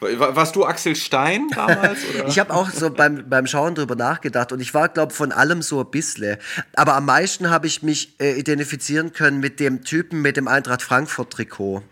[0.00, 2.00] Warst du Axel Stein damals?
[2.28, 5.62] Ich habe auch so beim, beim Schauen drüber nachgedacht und ich war, glaube von allem
[5.62, 6.36] so ein bisschen.
[6.74, 10.82] Aber am meisten habe ich mich äh, identifizieren können mit dem Typen mit dem Eintracht
[10.82, 11.82] Frankfurt-Trikot.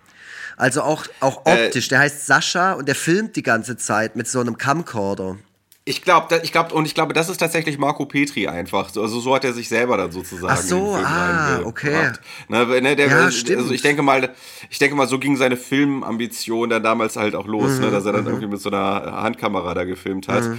[0.57, 1.87] Also auch, auch äh, optisch.
[1.87, 5.39] Äh, der heißt Sascha und der filmt die ganze Zeit mit so einem Camcorder.
[5.87, 8.87] Ich glaube, ich glaube, und ich glaube, das ist tatsächlich Marco Petri einfach.
[8.97, 10.51] Also so hat er sich selber dann sozusagen.
[10.51, 12.11] Ach so, ah, okay.
[12.49, 13.59] Ne, ne, der, ja, stimmt.
[13.59, 14.31] Also ich denke mal,
[14.71, 17.91] ich denke mal, so ging seine Filmambition dann damals halt auch los, ne, mhm, ne,
[17.91, 18.29] dass er dann mhm.
[18.29, 20.45] irgendwie mit so einer Handkamera da gefilmt hat.
[20.45, 20.59] Mhm.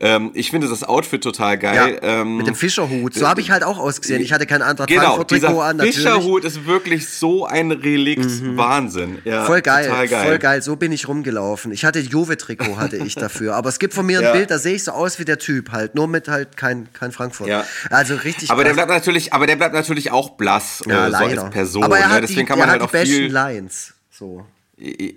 [0.00, 1.98] Ähm, ich finde das Outfit total geil.
[2.02, 3.14] Ja, ähm, mit dem Fischerhut.
[3.14, 4.22] So habe ich halt auch ausgesehen.
[4.22, 5.76] Ich hatte keinen anderen genau, Trikot an.
[5.76, 5.96] Natürlich.
[5.96, 8.24] Fischerhut ist wirklich so ein Relikt.
[8.24, 8.56] Mhm.
[8.56, 9.18] Wahnsinn.
[9.24, 10.62] Ja, voll geil, geil, Voll geil.
[10.62, 11.72] So bin ich rumgelaufen.
[11.72, 13.54] Ich hatte Juve-Trikot hatte ich dafür.
[13.54, 14.32] Aber es gibt von mir ein ja.
[14.32, 15.94] Bild, da sehe ich so aus wie der Typ halt.
[15.94, 17.48] Nur mit halt kein, kein Frankfurt.
[17.48, 17.64] Ja.
[17.90, 20.82] Also richtig aber der bleibt natürlich, Aber der bleibt natürlich auch blass.
[20.86, 21.84] Ja, äh, so als Person.
[21.84, 22.20] Aber er ne?
[22.20, 23.94] Deswegen die, kann man halt auch besten viel Lines.
[24.10, 24.44] So.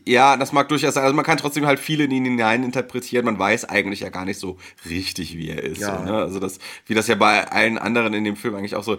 [0.05, 1.03] Ja, das mag durchaus sein.
[1.03, 3.26] Also man kann trotzdem halt viel in ihn hinein interpretieren.
[3.26, 4.57] Man weiß eigentlich ja gar nicht so
[4.88, 5.82] richtig, wie er ist.
[5.82, 5.97] Ja.
[5.97, 6.13] So, ne?
[6.18, 8.97] Also das, wie das ja bei allen anderen in dem Film eigentlich auch so,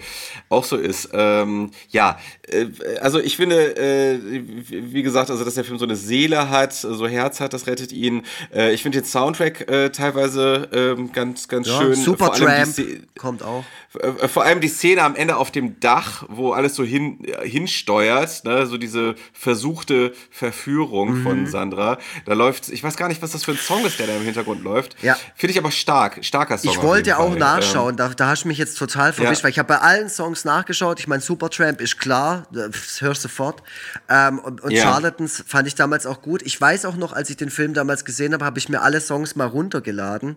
[0.49, 1.11] auch so ist.
[1.13, 2.67] Ähm, ja, äh,
[3.01, 4.19] also ich finde, äh,
[4.69, 7.93] wie gesagt, also dass der Film so eine Seele hat, so Herz hat, das rettet
[7.93, 8.23] ihn.
[8.53, 11.95] Äh, ich finde den Soundtrack äh, teilweise ähm, ganz, ganz Ja, schön.
[11.95, 12.01] Die
[12.73, 13.65] Se- kommt auch.
[14.01, 17.49] äh, vor allem die Szene am Ende auf dem Dach, wo alles so hin, äh,
[17.49, 18.67] hinsteuert, ne?
[18.67, 20.13] so diese versuchte
[20.57, 21.23] Verführung Mhm.
[21.23, 21.99] von Sandra.
[22.25, 24.23] Da läuft, ich weiß gar nicht, was das für ein Song ist, der da im
[24.23, 24.97] Hintergrund läuft.
[25.03, 25.17] Ja.
[25.35, 26.73] Finde ich aber stark, starker Song.
[26.73, 27.39] Ich wollte jeden auch Fall.
[27.39, 29.45] nachschauen, da, da hast du mich jetzt total verwischt, Ja.
[29.45, 30.99] weil ich habe bei allen Songs nachgeschaut.
[30.99, 33.63] Ich meine, Supertramp ist klar, das hörst du sofort.
[34.09, 34.83] Ähm, und und Ja.
[34.85, 36.43] Charlatans fand ich damals auch gut.
[36.43, 39.01] Ich weiß auch noch, als ich den Film damals gesehen habe, habe ich mir alle
[39.01, 40.37] Songs mal runtergeladen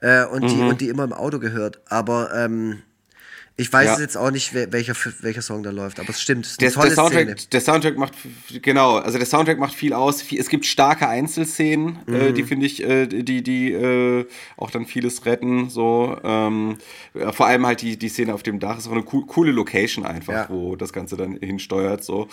[0.00, 0.68] äh, und, die, Mhm.
[0.68, 1.80] und die immer im Auto gehört.
[1.88, 2.82] Aber ähm,
[3.58, 4.00] ich weiß Ja.
[4.00, 5.98] jetzt auch nicht, wel- welcher, welcher Song da läuft.
[5.98, 7.48] Aber es stimmt, es ist Der, der, Soundtrack, Szene.
[7.52, 8.12] der Soundtrack macht,
[8.62, 10.22] genau, also der Soundtrack macht viel aus.
[10.30, 12.34] Es gibt starke Einzelszenen, äh, Mhm.
[12.34, 14.26] die finde ich, äh, die, die äh,
[14.58, 15.70] auch dann vieles retten.
[15.70, 16.76] So, ähm,
[17.14, 19.52] ja, vor allem halt die, die Szene auf dem Dach ist auch eine coo- coole
[19.52, 20.46] Location einfach, Ja.
[20.50, 22.04] wo das Ganze dann hinsteuert.
[22.04, 22.28] So.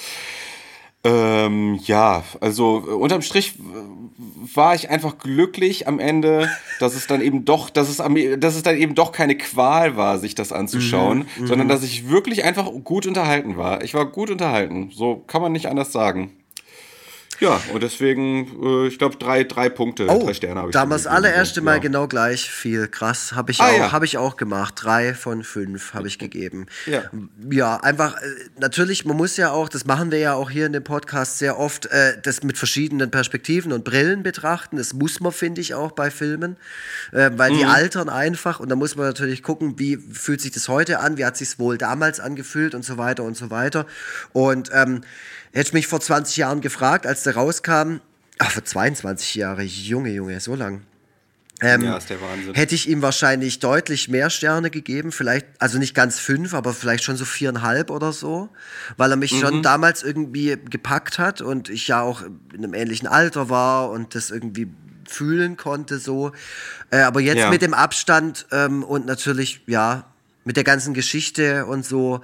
[1.05, 6.49] Ähm, ja, also äh, unterm Strich w- war ich einfach glücklich am Ende,
[6.79, 9.97] dass es dann eben doch, dass es, am, dass es dann eben doch keine Qual
[9.97, 13.83] war, sich das anzuschauen, sondern dass ich wirklich einfach gut unterhalten war.
[13.83, 14.91] Ich war gut unterhalten.
[14.93, 16.31] So kann man nicht anders sagen.
[17.39, 20.73] Ja, und deswegen, äh, ich glaube, drei, drei Punkte, Oh, drei Sterne habe ich.
[20.73, 21.15] da haben wir das gegeben.
[21.17, 21.79] allererste Mal Ja.
[21.79, 22.87] genau gleich viel.
[22.87, 23.91] Krass, habe ich, Ah, auch, ja.
[23.91, 24.75] hab ich auch gemacht.
[24.81, 26.67] Drei von fünf habe ich gegeben.
[26.85, 27.03] Ja.
[27.51, 28.25] ja, einfach, äh,
[28.59, 31.59] natürlich, man muss ja auch, das machen wir ja auch hier in dem Podcast sehr
[31.59, 34.77] oft, äh, das mit verschiedenen Perspektiven und Brillen betrachten.
[34.77, 36.57] Das muss man, finde ich, auch bei Filmen,
[37.11, 37.57] äh, weil Mhm.
[37.57, 41.17] die altern einfach und da muss man natürlich gucken, wie fühlt sich das heute an,
[41.17, 43.85] wie hat sich wohl damals angefühlt und so weiter und so weiter.
[44.33, 45.01] Und ähm,
[45.53, 47.97] hätte ich mich vor 20 Jahren gefragt, als der rauskam,
[48.39, 50.81] ach, vor 22 Jahre, Junge, Junge, so lang.
[51.61, 52.53] Ähm, Ja, ist der Wahnsinn.
[52.55, 57.03] Hätte ich ihm wahrscheinlich deutlich mehr Sterne gegeben, vielleicht, also nicht ganz fünf, aber vielleicht
[57.03, 58.49] schon so viereinhalb oder so,
[58.97, 59.39] weil er mich Mhm.
[59.39, 64.15] schon damals irgendwie gepackt hat und ich ja auch in einem ähnlichen Alter war und
[64.15, 64.67] das irgendwie
[65.07, 66.31] fühlen konnte so.
[66.89, 67.49] Äh, aber jetzt Ja.
[67.49, 70.05] mit dem Abstand ähm, und natürlich, ja,
[70.45, 72.21] mit der ganzen Geschichte und so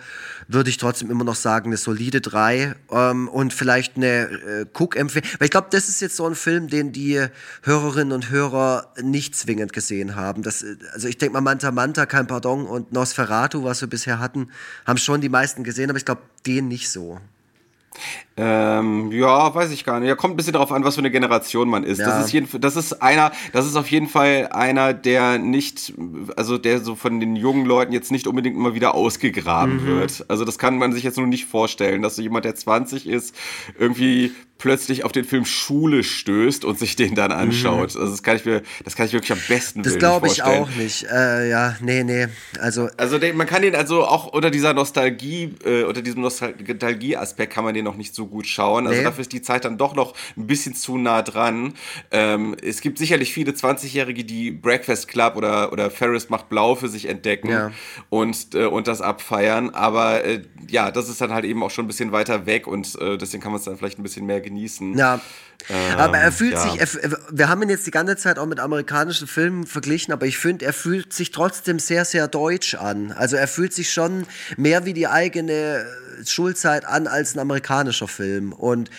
[0.48, 5.30] würde ich trotzdem immer noch sagen, eine solide 3 ähm, und vielleicht eine äh, Cook-Empfehlung.
[5.40, 7.26] Weil ich glaube, das ist jetzt so ein Film, den die
[7.64, 10.44] Hörerinnen und Hörer nicht zwingend gesehen haben.
[10.44, 14.20] Das, äh, also ich denke mal, Manta Manta, Kein Pardon und Nosferatu, was wir bisher
[14.20, 14.50] hatten,
[14.86, 17.20] haben schon die meisten gesehen, aber ich glaube, den nicht so.
[18.38, 20.08] Ähm, ja, weiß ich gar nicht.
[20.08, 21.98] Ja, kommt ein bisschen darauf an, was für eine Generation man ist.
[22.00, 22.06] Ja.
[22.06, 25.94] Das ist jeden, das ist einer, das ist auf jeden Fall einer, der nicht,
[26.38, 30.24] also der so von den jungen Leuten jetzt nicht unbedingt immer wieder ausgegraben wird.
[30.30, 33.36] Also das kann man sich jetzt nur nicht vorstellen, dass so jemand, der 20 ist,
[33.78, 37.96] irgendwie plötzlich auf den Film Schule stößt und sich den dann anschaut.
[37.96, 40.64] Also das kann ich mir, das kann ich wirklich am besten Das glaube ich vorstellen.
[40.64, 41.08] auch nicht.
[41.10, 42.28] Äh, ja, nee, nee.
[42.60, 47.54] Also Also den, man kann den also auch unter dieser Nostalgie, äh, unter diesem Nostalgie-Aspekt
[47.54, 48.88] kann man den noch nicht so gut schauen.
[48.88, 49.04] Also Nee.
[49.04, 51.74] dafür ist die Zeit dann doch noch ein bisschen zu nah dran.
[52.12, 56.88] Ähm, es gibt sicherlich viele 20-Jährige, die Breakfast Club oder, oder Ferris macht blau für
[56.90, 57.72] sich entdecken Ja.
[58.10, 59.70] und, äh, und das abfeiern.
[59.72, 63.00] Aber äh, ja, das ist dann halt eben auch schon ein bisschen weiter weg und
[63.02, 64.98] äh, deswegen kann man es dann vielleicht ein bisschen mehr genießen.
[64.98, 65.20] Ja.
[65.98, 66.60] aber er fühlt ja.
[66.62, 66.88] sich, er,
[67.32, 70.66] wir haben ihn jetzt die ganze Zeit auch mit amerikanischen Filmen verglichen, aber ich finde,
[70.66, 73.12] er fühlt sich trotzdem sehr, sehr deutsch an.
[73.12, 74.26] Also er fühlt sich schon
[74.58, 75.86] mehr wie die eigene
[76.26, 78.52] Schulzeit an als ein amerikanischer Film.
[78.54, 78.90] Und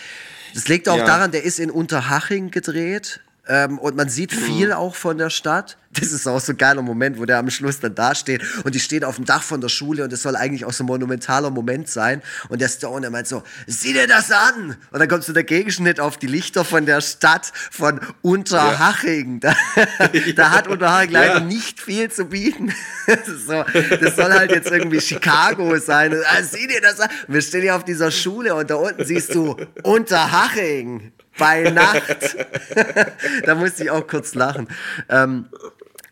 [0.53, 1.05] das liegt auch Ja.
[1.05, 3.21] daran, der ist in Unterhaching gedreht.
[3.51, 5.77] Ähm, und man sieht viel auch von der Stadt.
[5.93, 8.79] Das ist auch so ein geiler Moment, wo der am Schluss dann dasteht und die
[8.79, 11.49] steht auf dem Dach von der Schule und das soll eigentlich auch so ein monumentaler
[11.49, 12.21] Moment sein.
[12.47, 14.77] Und der Stone, der meint so, sieh dir das an!
[14.91, 19.41] Und dann kommt so der Gegenschnitt auf die Lichter von der Stadt von Unterhaching.
[19.41, 19.53] Da,
[20.37, 21.39] da hat Unterhaching leider Ja.
[21.41, 22.73] nicht viel zu bieten.
[23.07, 23.65] Das, so,
[23.99, 26.13] das soll halt jetzt irgendwie Chicago sein.
[26.13, 27.09] Und, ah, sieh dir das an!
[27.27, 31.11] Wir stehen hier auf dieser Schule und da unten siehst du Unterhaching
[31.41, 32.35] bei Nacht.
[33.45, 34.67] da musste ich auch kurz lachen.
[35.09, 35.47] Ähm,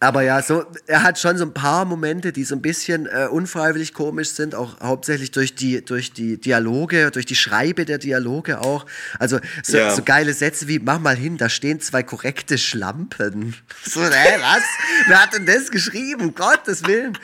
[0.01, 3.27] aber ja, so, er hat schon so ein paar Momente, die so ein bisschen äh,
[3.30, 8.61] unfreiwillig komisch sind, auch hauptsächlich durch die, durch die Dialoge, durch die Schreibe der Dialoge
[8.61, 8.86] auch.
[9.19, 9.91] Also so, Ja.
[9.91, 13.55] so geile Sätze wie, mach mal hin, da stehen zwei korrekte Schlampen.
[13.86, 14.63] So, hä, was?
[15.07, 16.34] Wer hat denn das geschrieben?
[16.34, 17.17] Gottes Willen.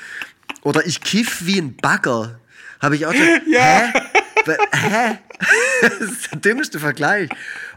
[0.64, 2.40] Oder ich kiff wie ein Bagger.
[2.82, 3.94] Habe ich auch schon, hä?
[4.46, 5.18] Be- Hä?
[5.82, 7.30] Das ist der dümmste Vergleich.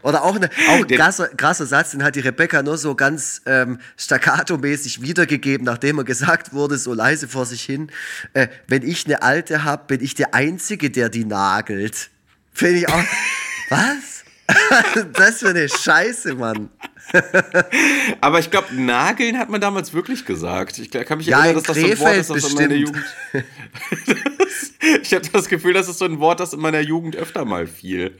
[0.02, 3.42] Oder auch, eine, auch ein krasser, krasser Satz, den hat die Rebecca nur so ganz
[3.46, 7.90] ähm, staccato-mäßig wiedergegeben, nachdem er gesagt wurde, so leise vor sich hin.
[8.32, 12.10] Äh, wenn ich eine Alte hab, bin ich der Einzige, der die nagelt.
[12.52, 13.04] Finde ich auch.
[13.70, 14.24] Was?
[15.12, 16.70] das für eine Scheiße, Mann.
[18.20, 20.78] Aber ich glaube, Nageln hat man damals wirklich gesagt.
[20.78, 22.74] Ich kann mich Ja, erinnern, in dass das so ein Wort ist, das in meiner
[22.74, 23.04] Jugend.
[25.02, 27.66] ich habe das Gefühl, das ist so ein Wort, das in meiner Jugend öfter mal
[27.66, 28.18] fiel.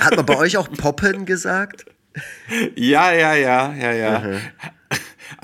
[0.00, 1.86] Hat man bei euch auch Poppen gesagt?
[2.76, 4.40] Ja, ja, ja, ja, ja.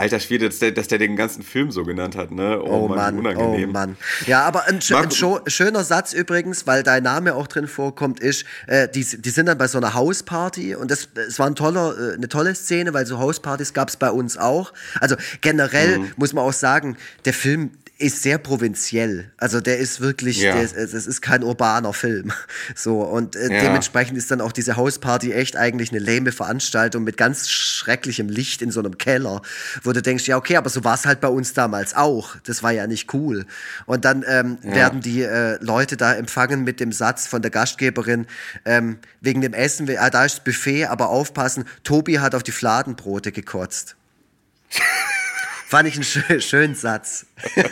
[0.01, 2.61] Alter Schwede, dass der, dass der den ganzen Film so genannt hat, ne?
[2.63, 3.71] Oh, Mann, oh unangenehm.
[3.73, 3.97] Mann.
[4.27, 5.11] Ja, aber ein, ein
[5.47, 9.59] schöner Satz übrigens, weil dein Name auch drin vorkommt, ist, äh, die, die sind dann
[9.59, 13.05] bei so einer Hausparty und das, es war ein toller, äh, eine tolle Szene, weil
[13.05, 14.73] so Hauspartys gab es bei uns auch.
[15.01, 16.13] Also generell Mhm.
[16.17, 17.71] muss man auch sagen, der Film
[18.01, 19.31] ist sehr provinziell.
[19.37, 20.59] Also der ist wirklich, Ja.
[20.61, 22.33] ist, es ist kein urbaner Film.
[22.75, 23.61] So und äh, Ja.
[23.61, 28.63] dementsprechend ist dann auch diese Hausparty echt eigentlich eine lame Veranstaltung mit ganz schrecklichem Licht
[28.63, 29.43] in so einem Keller,
[29.83, 32.37] wo du denkst, ja okay, aber so war es halt bei uns damals auch.
[32.45, 33.45] Das war ja nicht cool.
[33.87, 38.27] Und dann ähm, werden die äh, Leute da empfangen mit dem Satz von der Gastgeberin
[38.65, 42.53] ähm, wegen dem Essen, ah, da ist das Buffet, aber aufpassen, Tobi hat auf die
[42.53, 43.97] Fladenbrote gekotzt.
[45.71, 47.27] Fand ich einen schö schönen Satz.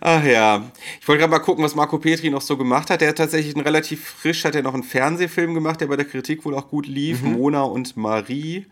[0.00, 0.70] Ach ja.
[0.98, 3.02] Ich wollte gerade mal gucken, was Marco Petri noch so gemacht hat.
[3.02, 6.06] Der hat tatsächlich einen relativ frisch, hat er noch einen Fernsehfilm gemacht, der bei der
[6.06, 7.20] Kritik wohl auch gut lief.
[7.20, 7.32] Mhm.
[7.32, 8.68] Mona und Marie.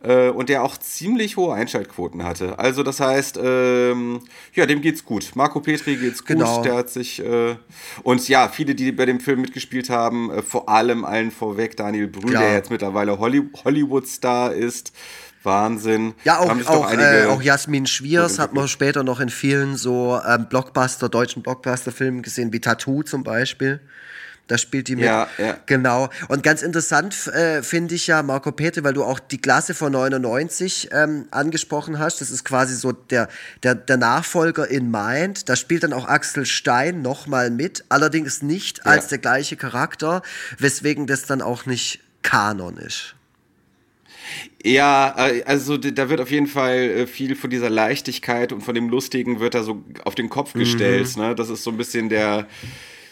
[0.00, 2.60] Äh, und der auch ziemlich hohe Einschaltquoten hatte.
[2.60, 4.20] Also das heißt, ähm,
[4.54, 5.32] ja, dem geht's gut.
[5.34, 6.36] Marco Petri geht's gut.
[6.36, 6.62] Genau.
[6.62, 7.56] Der hat sich äh,
[8.04, 12.06] und ja, viele, die bei dem Film mitgespielt haben, äh, vor allem allen vorweg Daniel
[12.06, 12.44] Brühl, Klar.
[12.44, 14.92] der jetzt mittlerweile Holly Hollywood-Star ist.
[15.42, 16.14] Wahnsinn.
[16.24, 20.20] Ja, auch, auch, einige- äh, auch Jasmin Schwiers hat man später noch in vielen so
[20.26, 23.80] ähm, Blockbuster, deutschen Blockbuster-Filmen gesehen, wie Tattoo zum Beispiel.
[24.48, 25.04] Da spielt die mit.
[25.04, 25.58] Ja, ja.
[25.66, 26.08] Genau.
[26.28, 29.92] Und ganz interessant äh, finde ich ja Marco Petri, weil du auch die Klasse von
[29.92, 32.22] 99 ähm, angesprochen hast.
[32.22, 33.28] Das ist quasi so der,
[33.62, 35.50] der, der Nachfolger in Mind.
[35.50, 39.08] Da spielt dann auch Axel Stein nochmal mit, allerdings nicht als Ja.
[39.10, 40.22] der gleiche Charakter,
[40.58, 43.14] weswegen das dann auch nicht Kanon ist.
[44.64, 48.74] Ja, äh, also da wird auf jeden Fall äh, viel von dieser Leichtigkeit und von
[48.74, 50.60] dem Lustigen wird da so auf den Kopf Mhm.
[50.60, 51.16] gestellt.
[51.16, 51.34] Ne?
[51.34, 52.46] Das ist so ein bisschen der,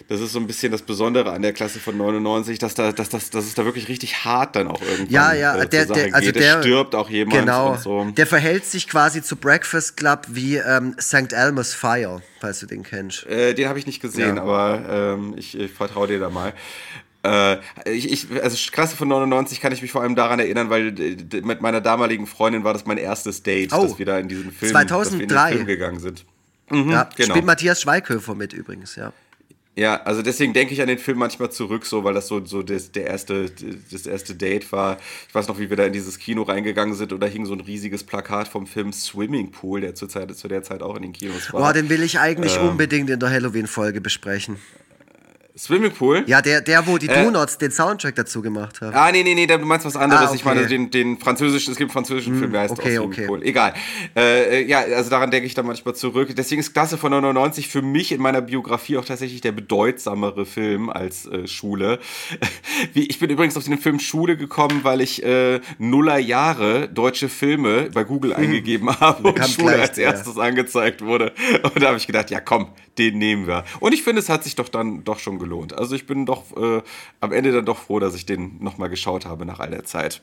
[0.08, 3.08] das ist so ein bisschen das Besondere an der Klasse von 99, dass da, dass,
[3.08, 6.14] dass, dass es da wirklich richtig hart dann auch irgendwann Ja, ja, äh, der, der,
[6.14, 6.40] also geht.
[6.40, 8.04] der es stirbt auch jemand genau, und so.
[8.16, 11.32] Der verhält sich quasi zu Breakfast Club wie ähm, St.
[11.32, 13.24] Elmo's Fire, falls du den kennst.
[13.26, 14.42] Äh, den habe ich nicht gesehen, Ja.
[14.42, 16.52] aber ähm, ich, ich vertraue dir da mal.
[17.27, 17.59] Äh,
[17.91, 21.41] ich, ich, also Klasse von 99 kann ich mich vor allem daran erinnern, weil äh,
[21.43, 24.53] mit meiner damaligen Freundin war das mein erstes Date, Oh, dass wir da in diesen
[24.53, 25.49] Film, dass wir in 2003.
[25.49, 26.24] den Film gegangen sind.
[26.70, 27.31] ja, genau.
[27.31, 29.12] spielt Matthias Schweighöfer mit übrigens, ja.
[29.79, 32.62] Ja, also deswegen denke ich an den Film manchmal zurück, so weil das so, so
[32.62, 33.51] das, der erste,
[33.91, 34.97] das erste Date war.
[35.29, 37.53] Ich weiß noch, wie wir da in dieses Kino reingegangen sind und da hing so
[37.53, 41.03] ein riesiges Plakat vom Film Swimming Pool, der zur Zeit, zu der Zeit auch in
[41.03, 41.61] den Kinos war.
[41.61, 42.70] Boah, den will ich eigentlich Ähm.
[42.70, 44.57] unbedingt in der Halloween-Folge besprechen.
[45.59, 46.22] Swimming Pool?
[46.26, 47.24] Ja, der, der wo die Äh.
[47.24, 48.94] Donuts den Soundtrack dazu gemacht haben.
[48.94, 50.30] Ah, nee, nee, nee, du meinst was anderes.
[50.30, 50.74] Ah, Ich meine okay.
[50.76, 53.48] Hm, den, den französischen, es gibt einen französischen Film, der heißt okay, auch Swimming okay.
[53.48, 53.74] Egal.
[54.14, 56.28] Äh, äh, ja, also daran denke ich dann manchmal zurück.
[56.36, 60.90] Deswegen ist Klasse von 99 für mich in meiner Biografie auch tatsächlich der bedeutsamere Film
[60.90, 62.00] als äh, Schule.
[62.92, 67.30] Wie, ich bin übrigens auf den Film Schule gekommen, weil ich äh, Nuller Jahre deutsche
[67.30, 71.32] Filme bei Google eingegeben habe und Schule gleich als erstes angezeigt wurde.
[71.62, 73.64] Und da habe ich gedacht, ja komm, den nehmen wir.
[73.80, 75.72] Und ich finde, es hat sich doch dann doch schon gelohnt.
[75.78, 76.82] Also ich bin doch äh,
[77.20, 80.22] am Ende dann doch froh, dass ich den nochmal geschaut habe nach all der Zeit.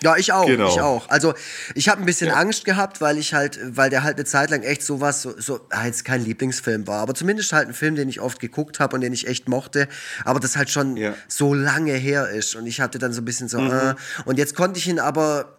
[0.00, 0.68] Ja, ich auch, Genau.
[0.68, 1.08] ich auch.
[1.08, 1.34] Also
[1.74, 4.62] ich habe ein bisschen Angst gehabt, weil ich halt, weil der halt eine Zeit lang
[4.62, 8.08] echt sowas, so, so ah, jetzt kein Lieblingsfilm war, aber zumindest halt ein Film, den
[8.08, 9.88] ich oft geguckt habe und den ich echt mochte,
[10.24, 11.14] aber das halt schon Ja.
[11.26, 14.54] so lange her ist und ich hatte dann so ein bisschen so, äh, und jetzt
[14.54, 15.57] konnte ich ihn aber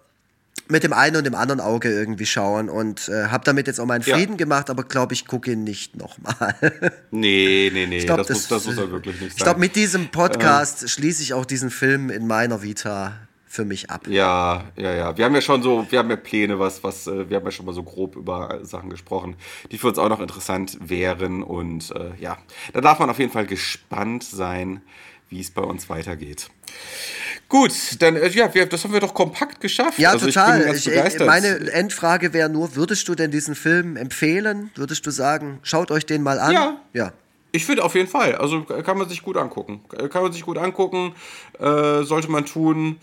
[0.70, 3.86] mit dem einen und dem anderen Auge irgendwie schauen und äh, habe damit jetzt auch
[3.86, 4.16] meinen Ja.
[4.16, 6.56] Frieden gemacht, aber glaube ich gucke ihn nicht nochmal.
[7.12, 9.46] Nee, nee, nee, Ich glaub, das, muss, das muss er wirklich nicht Ich sein.
[9.46, 13.14] glaube, mit diesem Podcast schließe ich auch diesen Film in meiner Vita
[13.48, 14.08] für mich ab.
[14.08, 15.18] Ja, ja, ja.
[15.18, 17.52] Wir haben ja schon so, wir haben ja Pläne, was, was, äh, wir haben ja
[17.52, 19.36] schon mal so grob über Sachen gesprochen,
[19.72, 21.42] die für uns auch noch interessant wären.
[21.42, 22.38] Und äh, ja,
[22.74, 24.82] da darf man auf jeden Fall gespannt sein,
[25.30, 26.50] wie es bei uns weitergeht.
[27.48, 29.98] Gut, dann, äh, ja, wir, das haben wir doch kompakt geschafft.
[29.98, 30.60] Ja, also total.
[30.60, 31.28] Ich bin ganz Ich, ich, begeistert.
[31.28, 34.70] meine Endfrage wäre nur, würdest du denn diesen Film empfehlen?
[34.76, 36.52] Würdest du sagen, schaut euch den mal an?
[36.54, 36.82] Ja.
[36.94, 37.14] Ja.
[37.52, 38.36] Ich finde auf jeden Fall.
[38.36, 39.82] Also kann man sich gut angucken.
[40.12, 41.16] Kann man sich gut angucken.
[41.58, 42.98] Äh, sollte man tun.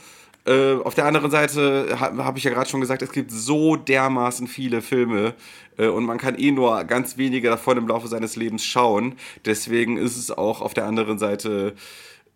[0.46, 3.74] Äh, auf der anderen Seite habe hab ich ja gerade schon gesagt, es gibt so
[3.74, 5.34] dermaßen viele Filme
[5.76, 9.16] äh, und man kann eh nur ganz wenige davon im Laufe seines Lebens schauen.
[9.44, 11.74] Deswegen ist es auch auf der anderen Seite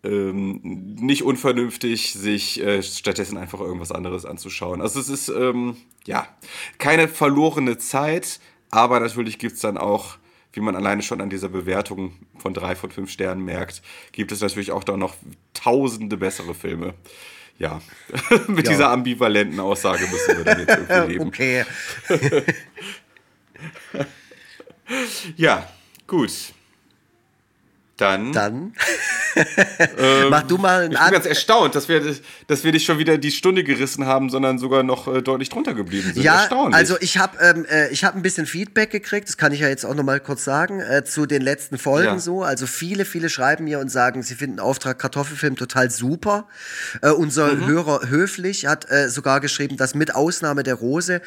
[0.03, 0.59] ähm,
[0.99, 4.81] nicht unvernünftig, sich äh, stattdessen einfach irgendwas anderes anzuschauen.
[4.81, 6.27] Also es ist ähm, ja
[6.79, 8.39] keine verlorene Zeit,
[8.71, 10.17] aber natürlich gibt es dann auch
[10.53, 13.81] wie man alleine schon an dieser Bewertung von drei von fünf Sternen merkt,
[14.11, 15.15] gibt es natürlich auch da noch
[15.53, 16.93] tausende bessere Filme.
[17.57, 17.81] Ja,
[18.47, 18.71] mit Ja.
[18.73, 21.27] dieser ambivalenten Aussage müssen wir dann jetzt irgendwie leben.
[21.27, 21.65] Okay.
[25.37, 25.69] Ja,
[26.07, 26.31] gut.
[27.97, 28.73] Dann, Dann
[30.29, 32.01] mach du mal einen ich bin An ganz erstaunt, dass wir,
[32.47, 35.73] dass wir nicht schon wieder die Stunde gerissen haben, sondern sogar noch äh, deutlich drunter
[35.73, 36.23] geblieben sind.
[36.23, 39.59] Ja, also ich habe ähm, äh, ich hab ein bisschen Feedback gekriegt, das kann ich
[39.61, 42.19] ja jetzt auch noch mal kurz sagen, äh, zu den letzten Folgen Ja.
[42.19, 42.43] so.
[42.43, 46.47] Also viele, viele schreiben mir und sagen, sie finden Auftrag Kartoffelfilm total super.
[47.01, 47.67] Äh, unser Mhm.
[47.67, 51.21] Hörer Höflich hat äh, sogar geschrieben, dass mit Ausnahme der Rose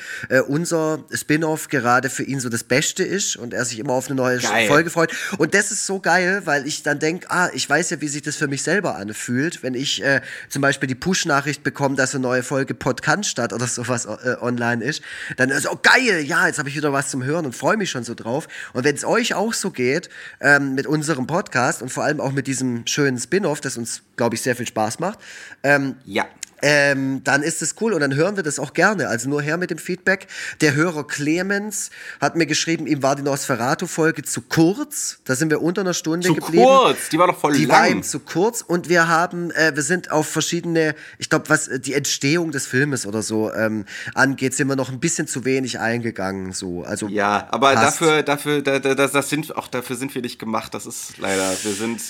[0.48, 4.16] unser Spin-off gerade für ihn so das Beste ist und er sich immer auf eine
[4.16, 4.66] neue Geil.
[4.68, 5.12] Folge freut.
[5.38, 8.20] Und das ist so geil, weil ich dann denke, ah, ich weiß ja, wie sich
[8.20, 12.20] das für mich selber anfühlt, wenn ich äh, zum Beispiel die Push-Nachricht bekomme, dass eine
[12.20, 15.00] neue Folge Podcast statt oder sowas äh, online ist,
[15.38, 17.88] dann ist oh geil, ja, jetzt habe ich wieder was zum Hören und freue mich
[17.88, 18.46] schon so drauf.
[18.74, 20.10] Und wenn es euch auch so geht
[20.42, 24.34] ähm, mit unserem Podcast und vor allem auch mit diesem schönen Spin-off, das uns, glaube
[24.34, 25.18] ich, sehr viel Spaß macht,
[25.62, 26.26] ähm, ja.
[26.66, 29.08] Ähm, dann ist es cool und dann hören wir das auch gerne.
[29.08, 30.28] Also nur her mit dem Feedback.
[30.62, 31.90] Der Hörer Clemens
[32.22, 35.18] hat mir geschrieben, ihm war die Nosferatu-Folge zu kurz.
[35.24, 36.64] Da sind wir unter einer Stunde Zu geblieben.
[36.64, 38.02] kurz, die war doch voll Die war ihm lang.
[38.02, 41.92] zu kurz und wir haben, äh, wir sind auf verschiedene, ich glaube, was äh, die
[41.92, 43.84] Entstehung des Filmes oder so ähm,
[44.14, 46.52] angeht, sind wir noch ein bisschen zu wenig eingegangen.
[46.52, 48.00] So, also Ja, aber passt.
[48.00, 50.72] dafür, dafür, da, da, das, das sind, auch dafür sind wir nicht gemacht.
[50.72, 52.00] Das ist leider, wir sind,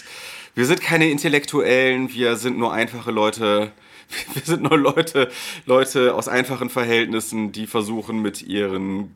[0.54, 3.72] wir sind keine Intellektuellen, wir sind nur einfache Leute.
[4.34, 5.28] Wir sind nur Leute,
[5.66, 9.10] Leute aus einfachen Verhältnissen, die versuchen mit ihren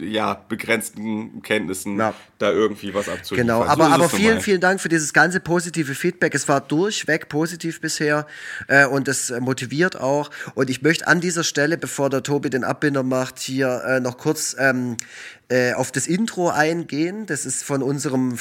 [0.00, 2.14] ja, begrenzten Kenntnissen Ja.
[2.38, 3.46] da irgendwie was abzuliefern.
[3.46, 6.34] Genau, So aber, ist aber vielen, vielen Dank für dieses ganze positive Feedback.
[6.34, 8.26] Es war durchweg positiv bisher
[8.68, 10.30] äh, und es motiviert auch.
[10.54, 14.16] Und ich möchte an dieser Stelle, bevor der Tobi den Abbinder macht, hier äh, noch
[14.16, 14.96] kurz ähm,
[15.48, 17.26] äh, auf das Intro eingehen.
[17.26, 18.38] Das ist von unserem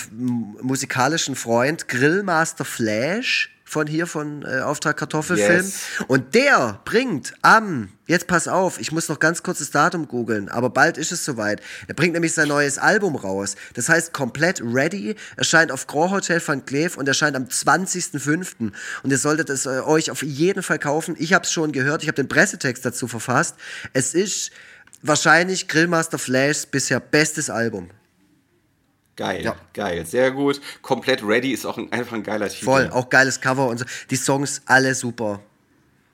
[0.62, 5.66] musikalischen Freund Grillmaster Flash von hier von äh, Auftrag Kartoffelfilm.
[5.66, 5.80] Yes.
[6.08, 10.50] Und der bringt am, jetzt pass auf, ich muss noch ganz kurz das Datum googeln,
[10.50, 11.62] aber bald ist es soweit.
[11.88, 13.56] Er bringt nämlich sein neues Album raus.
[13.74, 18.74] Das heißt komplett ready, erscheint auf Grand Hotel van Cleef und erscheint am 20.05.
[19.04, 21.16] Und ihr solltet es äh, euch auf jeden Fall kaufen.
[21.18, 23.56] Ich habe es schon gehört, ich habe den Pressetext dazu verfasst.
[23.94, 24.52] Es ist
[25.02, 27.90] wahrscheinlich Grillmaster Flashs bisher bestes Album.
[29.22, 29.56] Geil, Ja.
[29.74, 30.60] geil, sehr gut.
[30.82, 32.66] Komplett ready ist auch ein, einfach ein geiler Titel.
[32.66, 33.86] Voll, auch geiles Cover und so.
[34.10, 35.42] Die Songs alle super.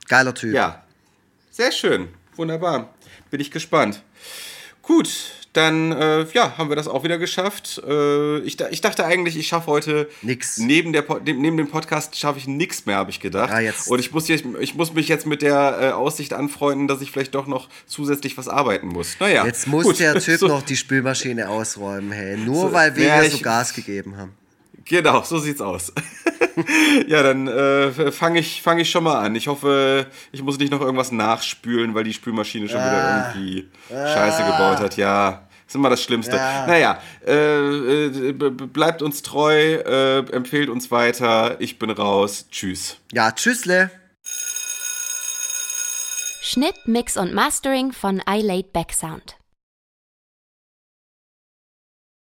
[0.09, 0.53] Geiler Typ.
[0.53, 0.83] Ja,
[1.49, 2.09] sehr schön.
[2.35, 2.93] Wunderbar.
[3.31, 4.03] Bin ich gespannt.
[4.81, 5.09] Gut,
[5.57, 7.81] dann äh, ja, haben wir das auch wieder geschafft.
[7.85, 10.57] Äh, ich, ich dachte eigentlich, ich schaffe heute Nix.
[10.59, 13.51] Neben, der, neben dem Podcast schaffe ich nichts mehr, habe ich gedacht.
[13.51, 13.89] Ah, jetzt.
[13.89, 17.11] Und ich muss, hier, ich muss mich jetzt mit der äh, Aussicht anfreunden, dass ich
[17.11, 19.17] vielleicht doch noch zusätzlich was arbeiten muss.
[19.19, 19.99] Naja, Jetzt muss gut.
[19.99, 22.37] der Typ So, noch die Spülmaschine ausräumen, hey.
[22.37, 24.33] Nur So, weil wir ja, hier so Gas gegeben haben.
[24.85, 25.91] Genau, so sieht's aus.
[27.07, 29.35] ja, dann äh, fange ich, fang ich schon mal an.
[29.35, 32.85] Ich hoffe, ich muss nicht noch irgendwas nachspülen, weil die Spülmaschine schon Ah.
[33.33, 34.95] wieder irgendwie Scheiße gebaut hat.
[34.97, 36.37] Ja, ist immer das Schlimmste.
[36.37, 36.65] Ja.
[36.65, 41.59] Naja, äh, äh, bleibt uns treu, äh, empfehlt uns weiter.
[41.59, 42.47] Ich bin raus.
[42.49, 42.97] Tschüss.
[43.11, 43.91] Ja, tschüssle.
[46.41, 49.35] Schnitt, Mix und Mastering von iLaid Back Sound.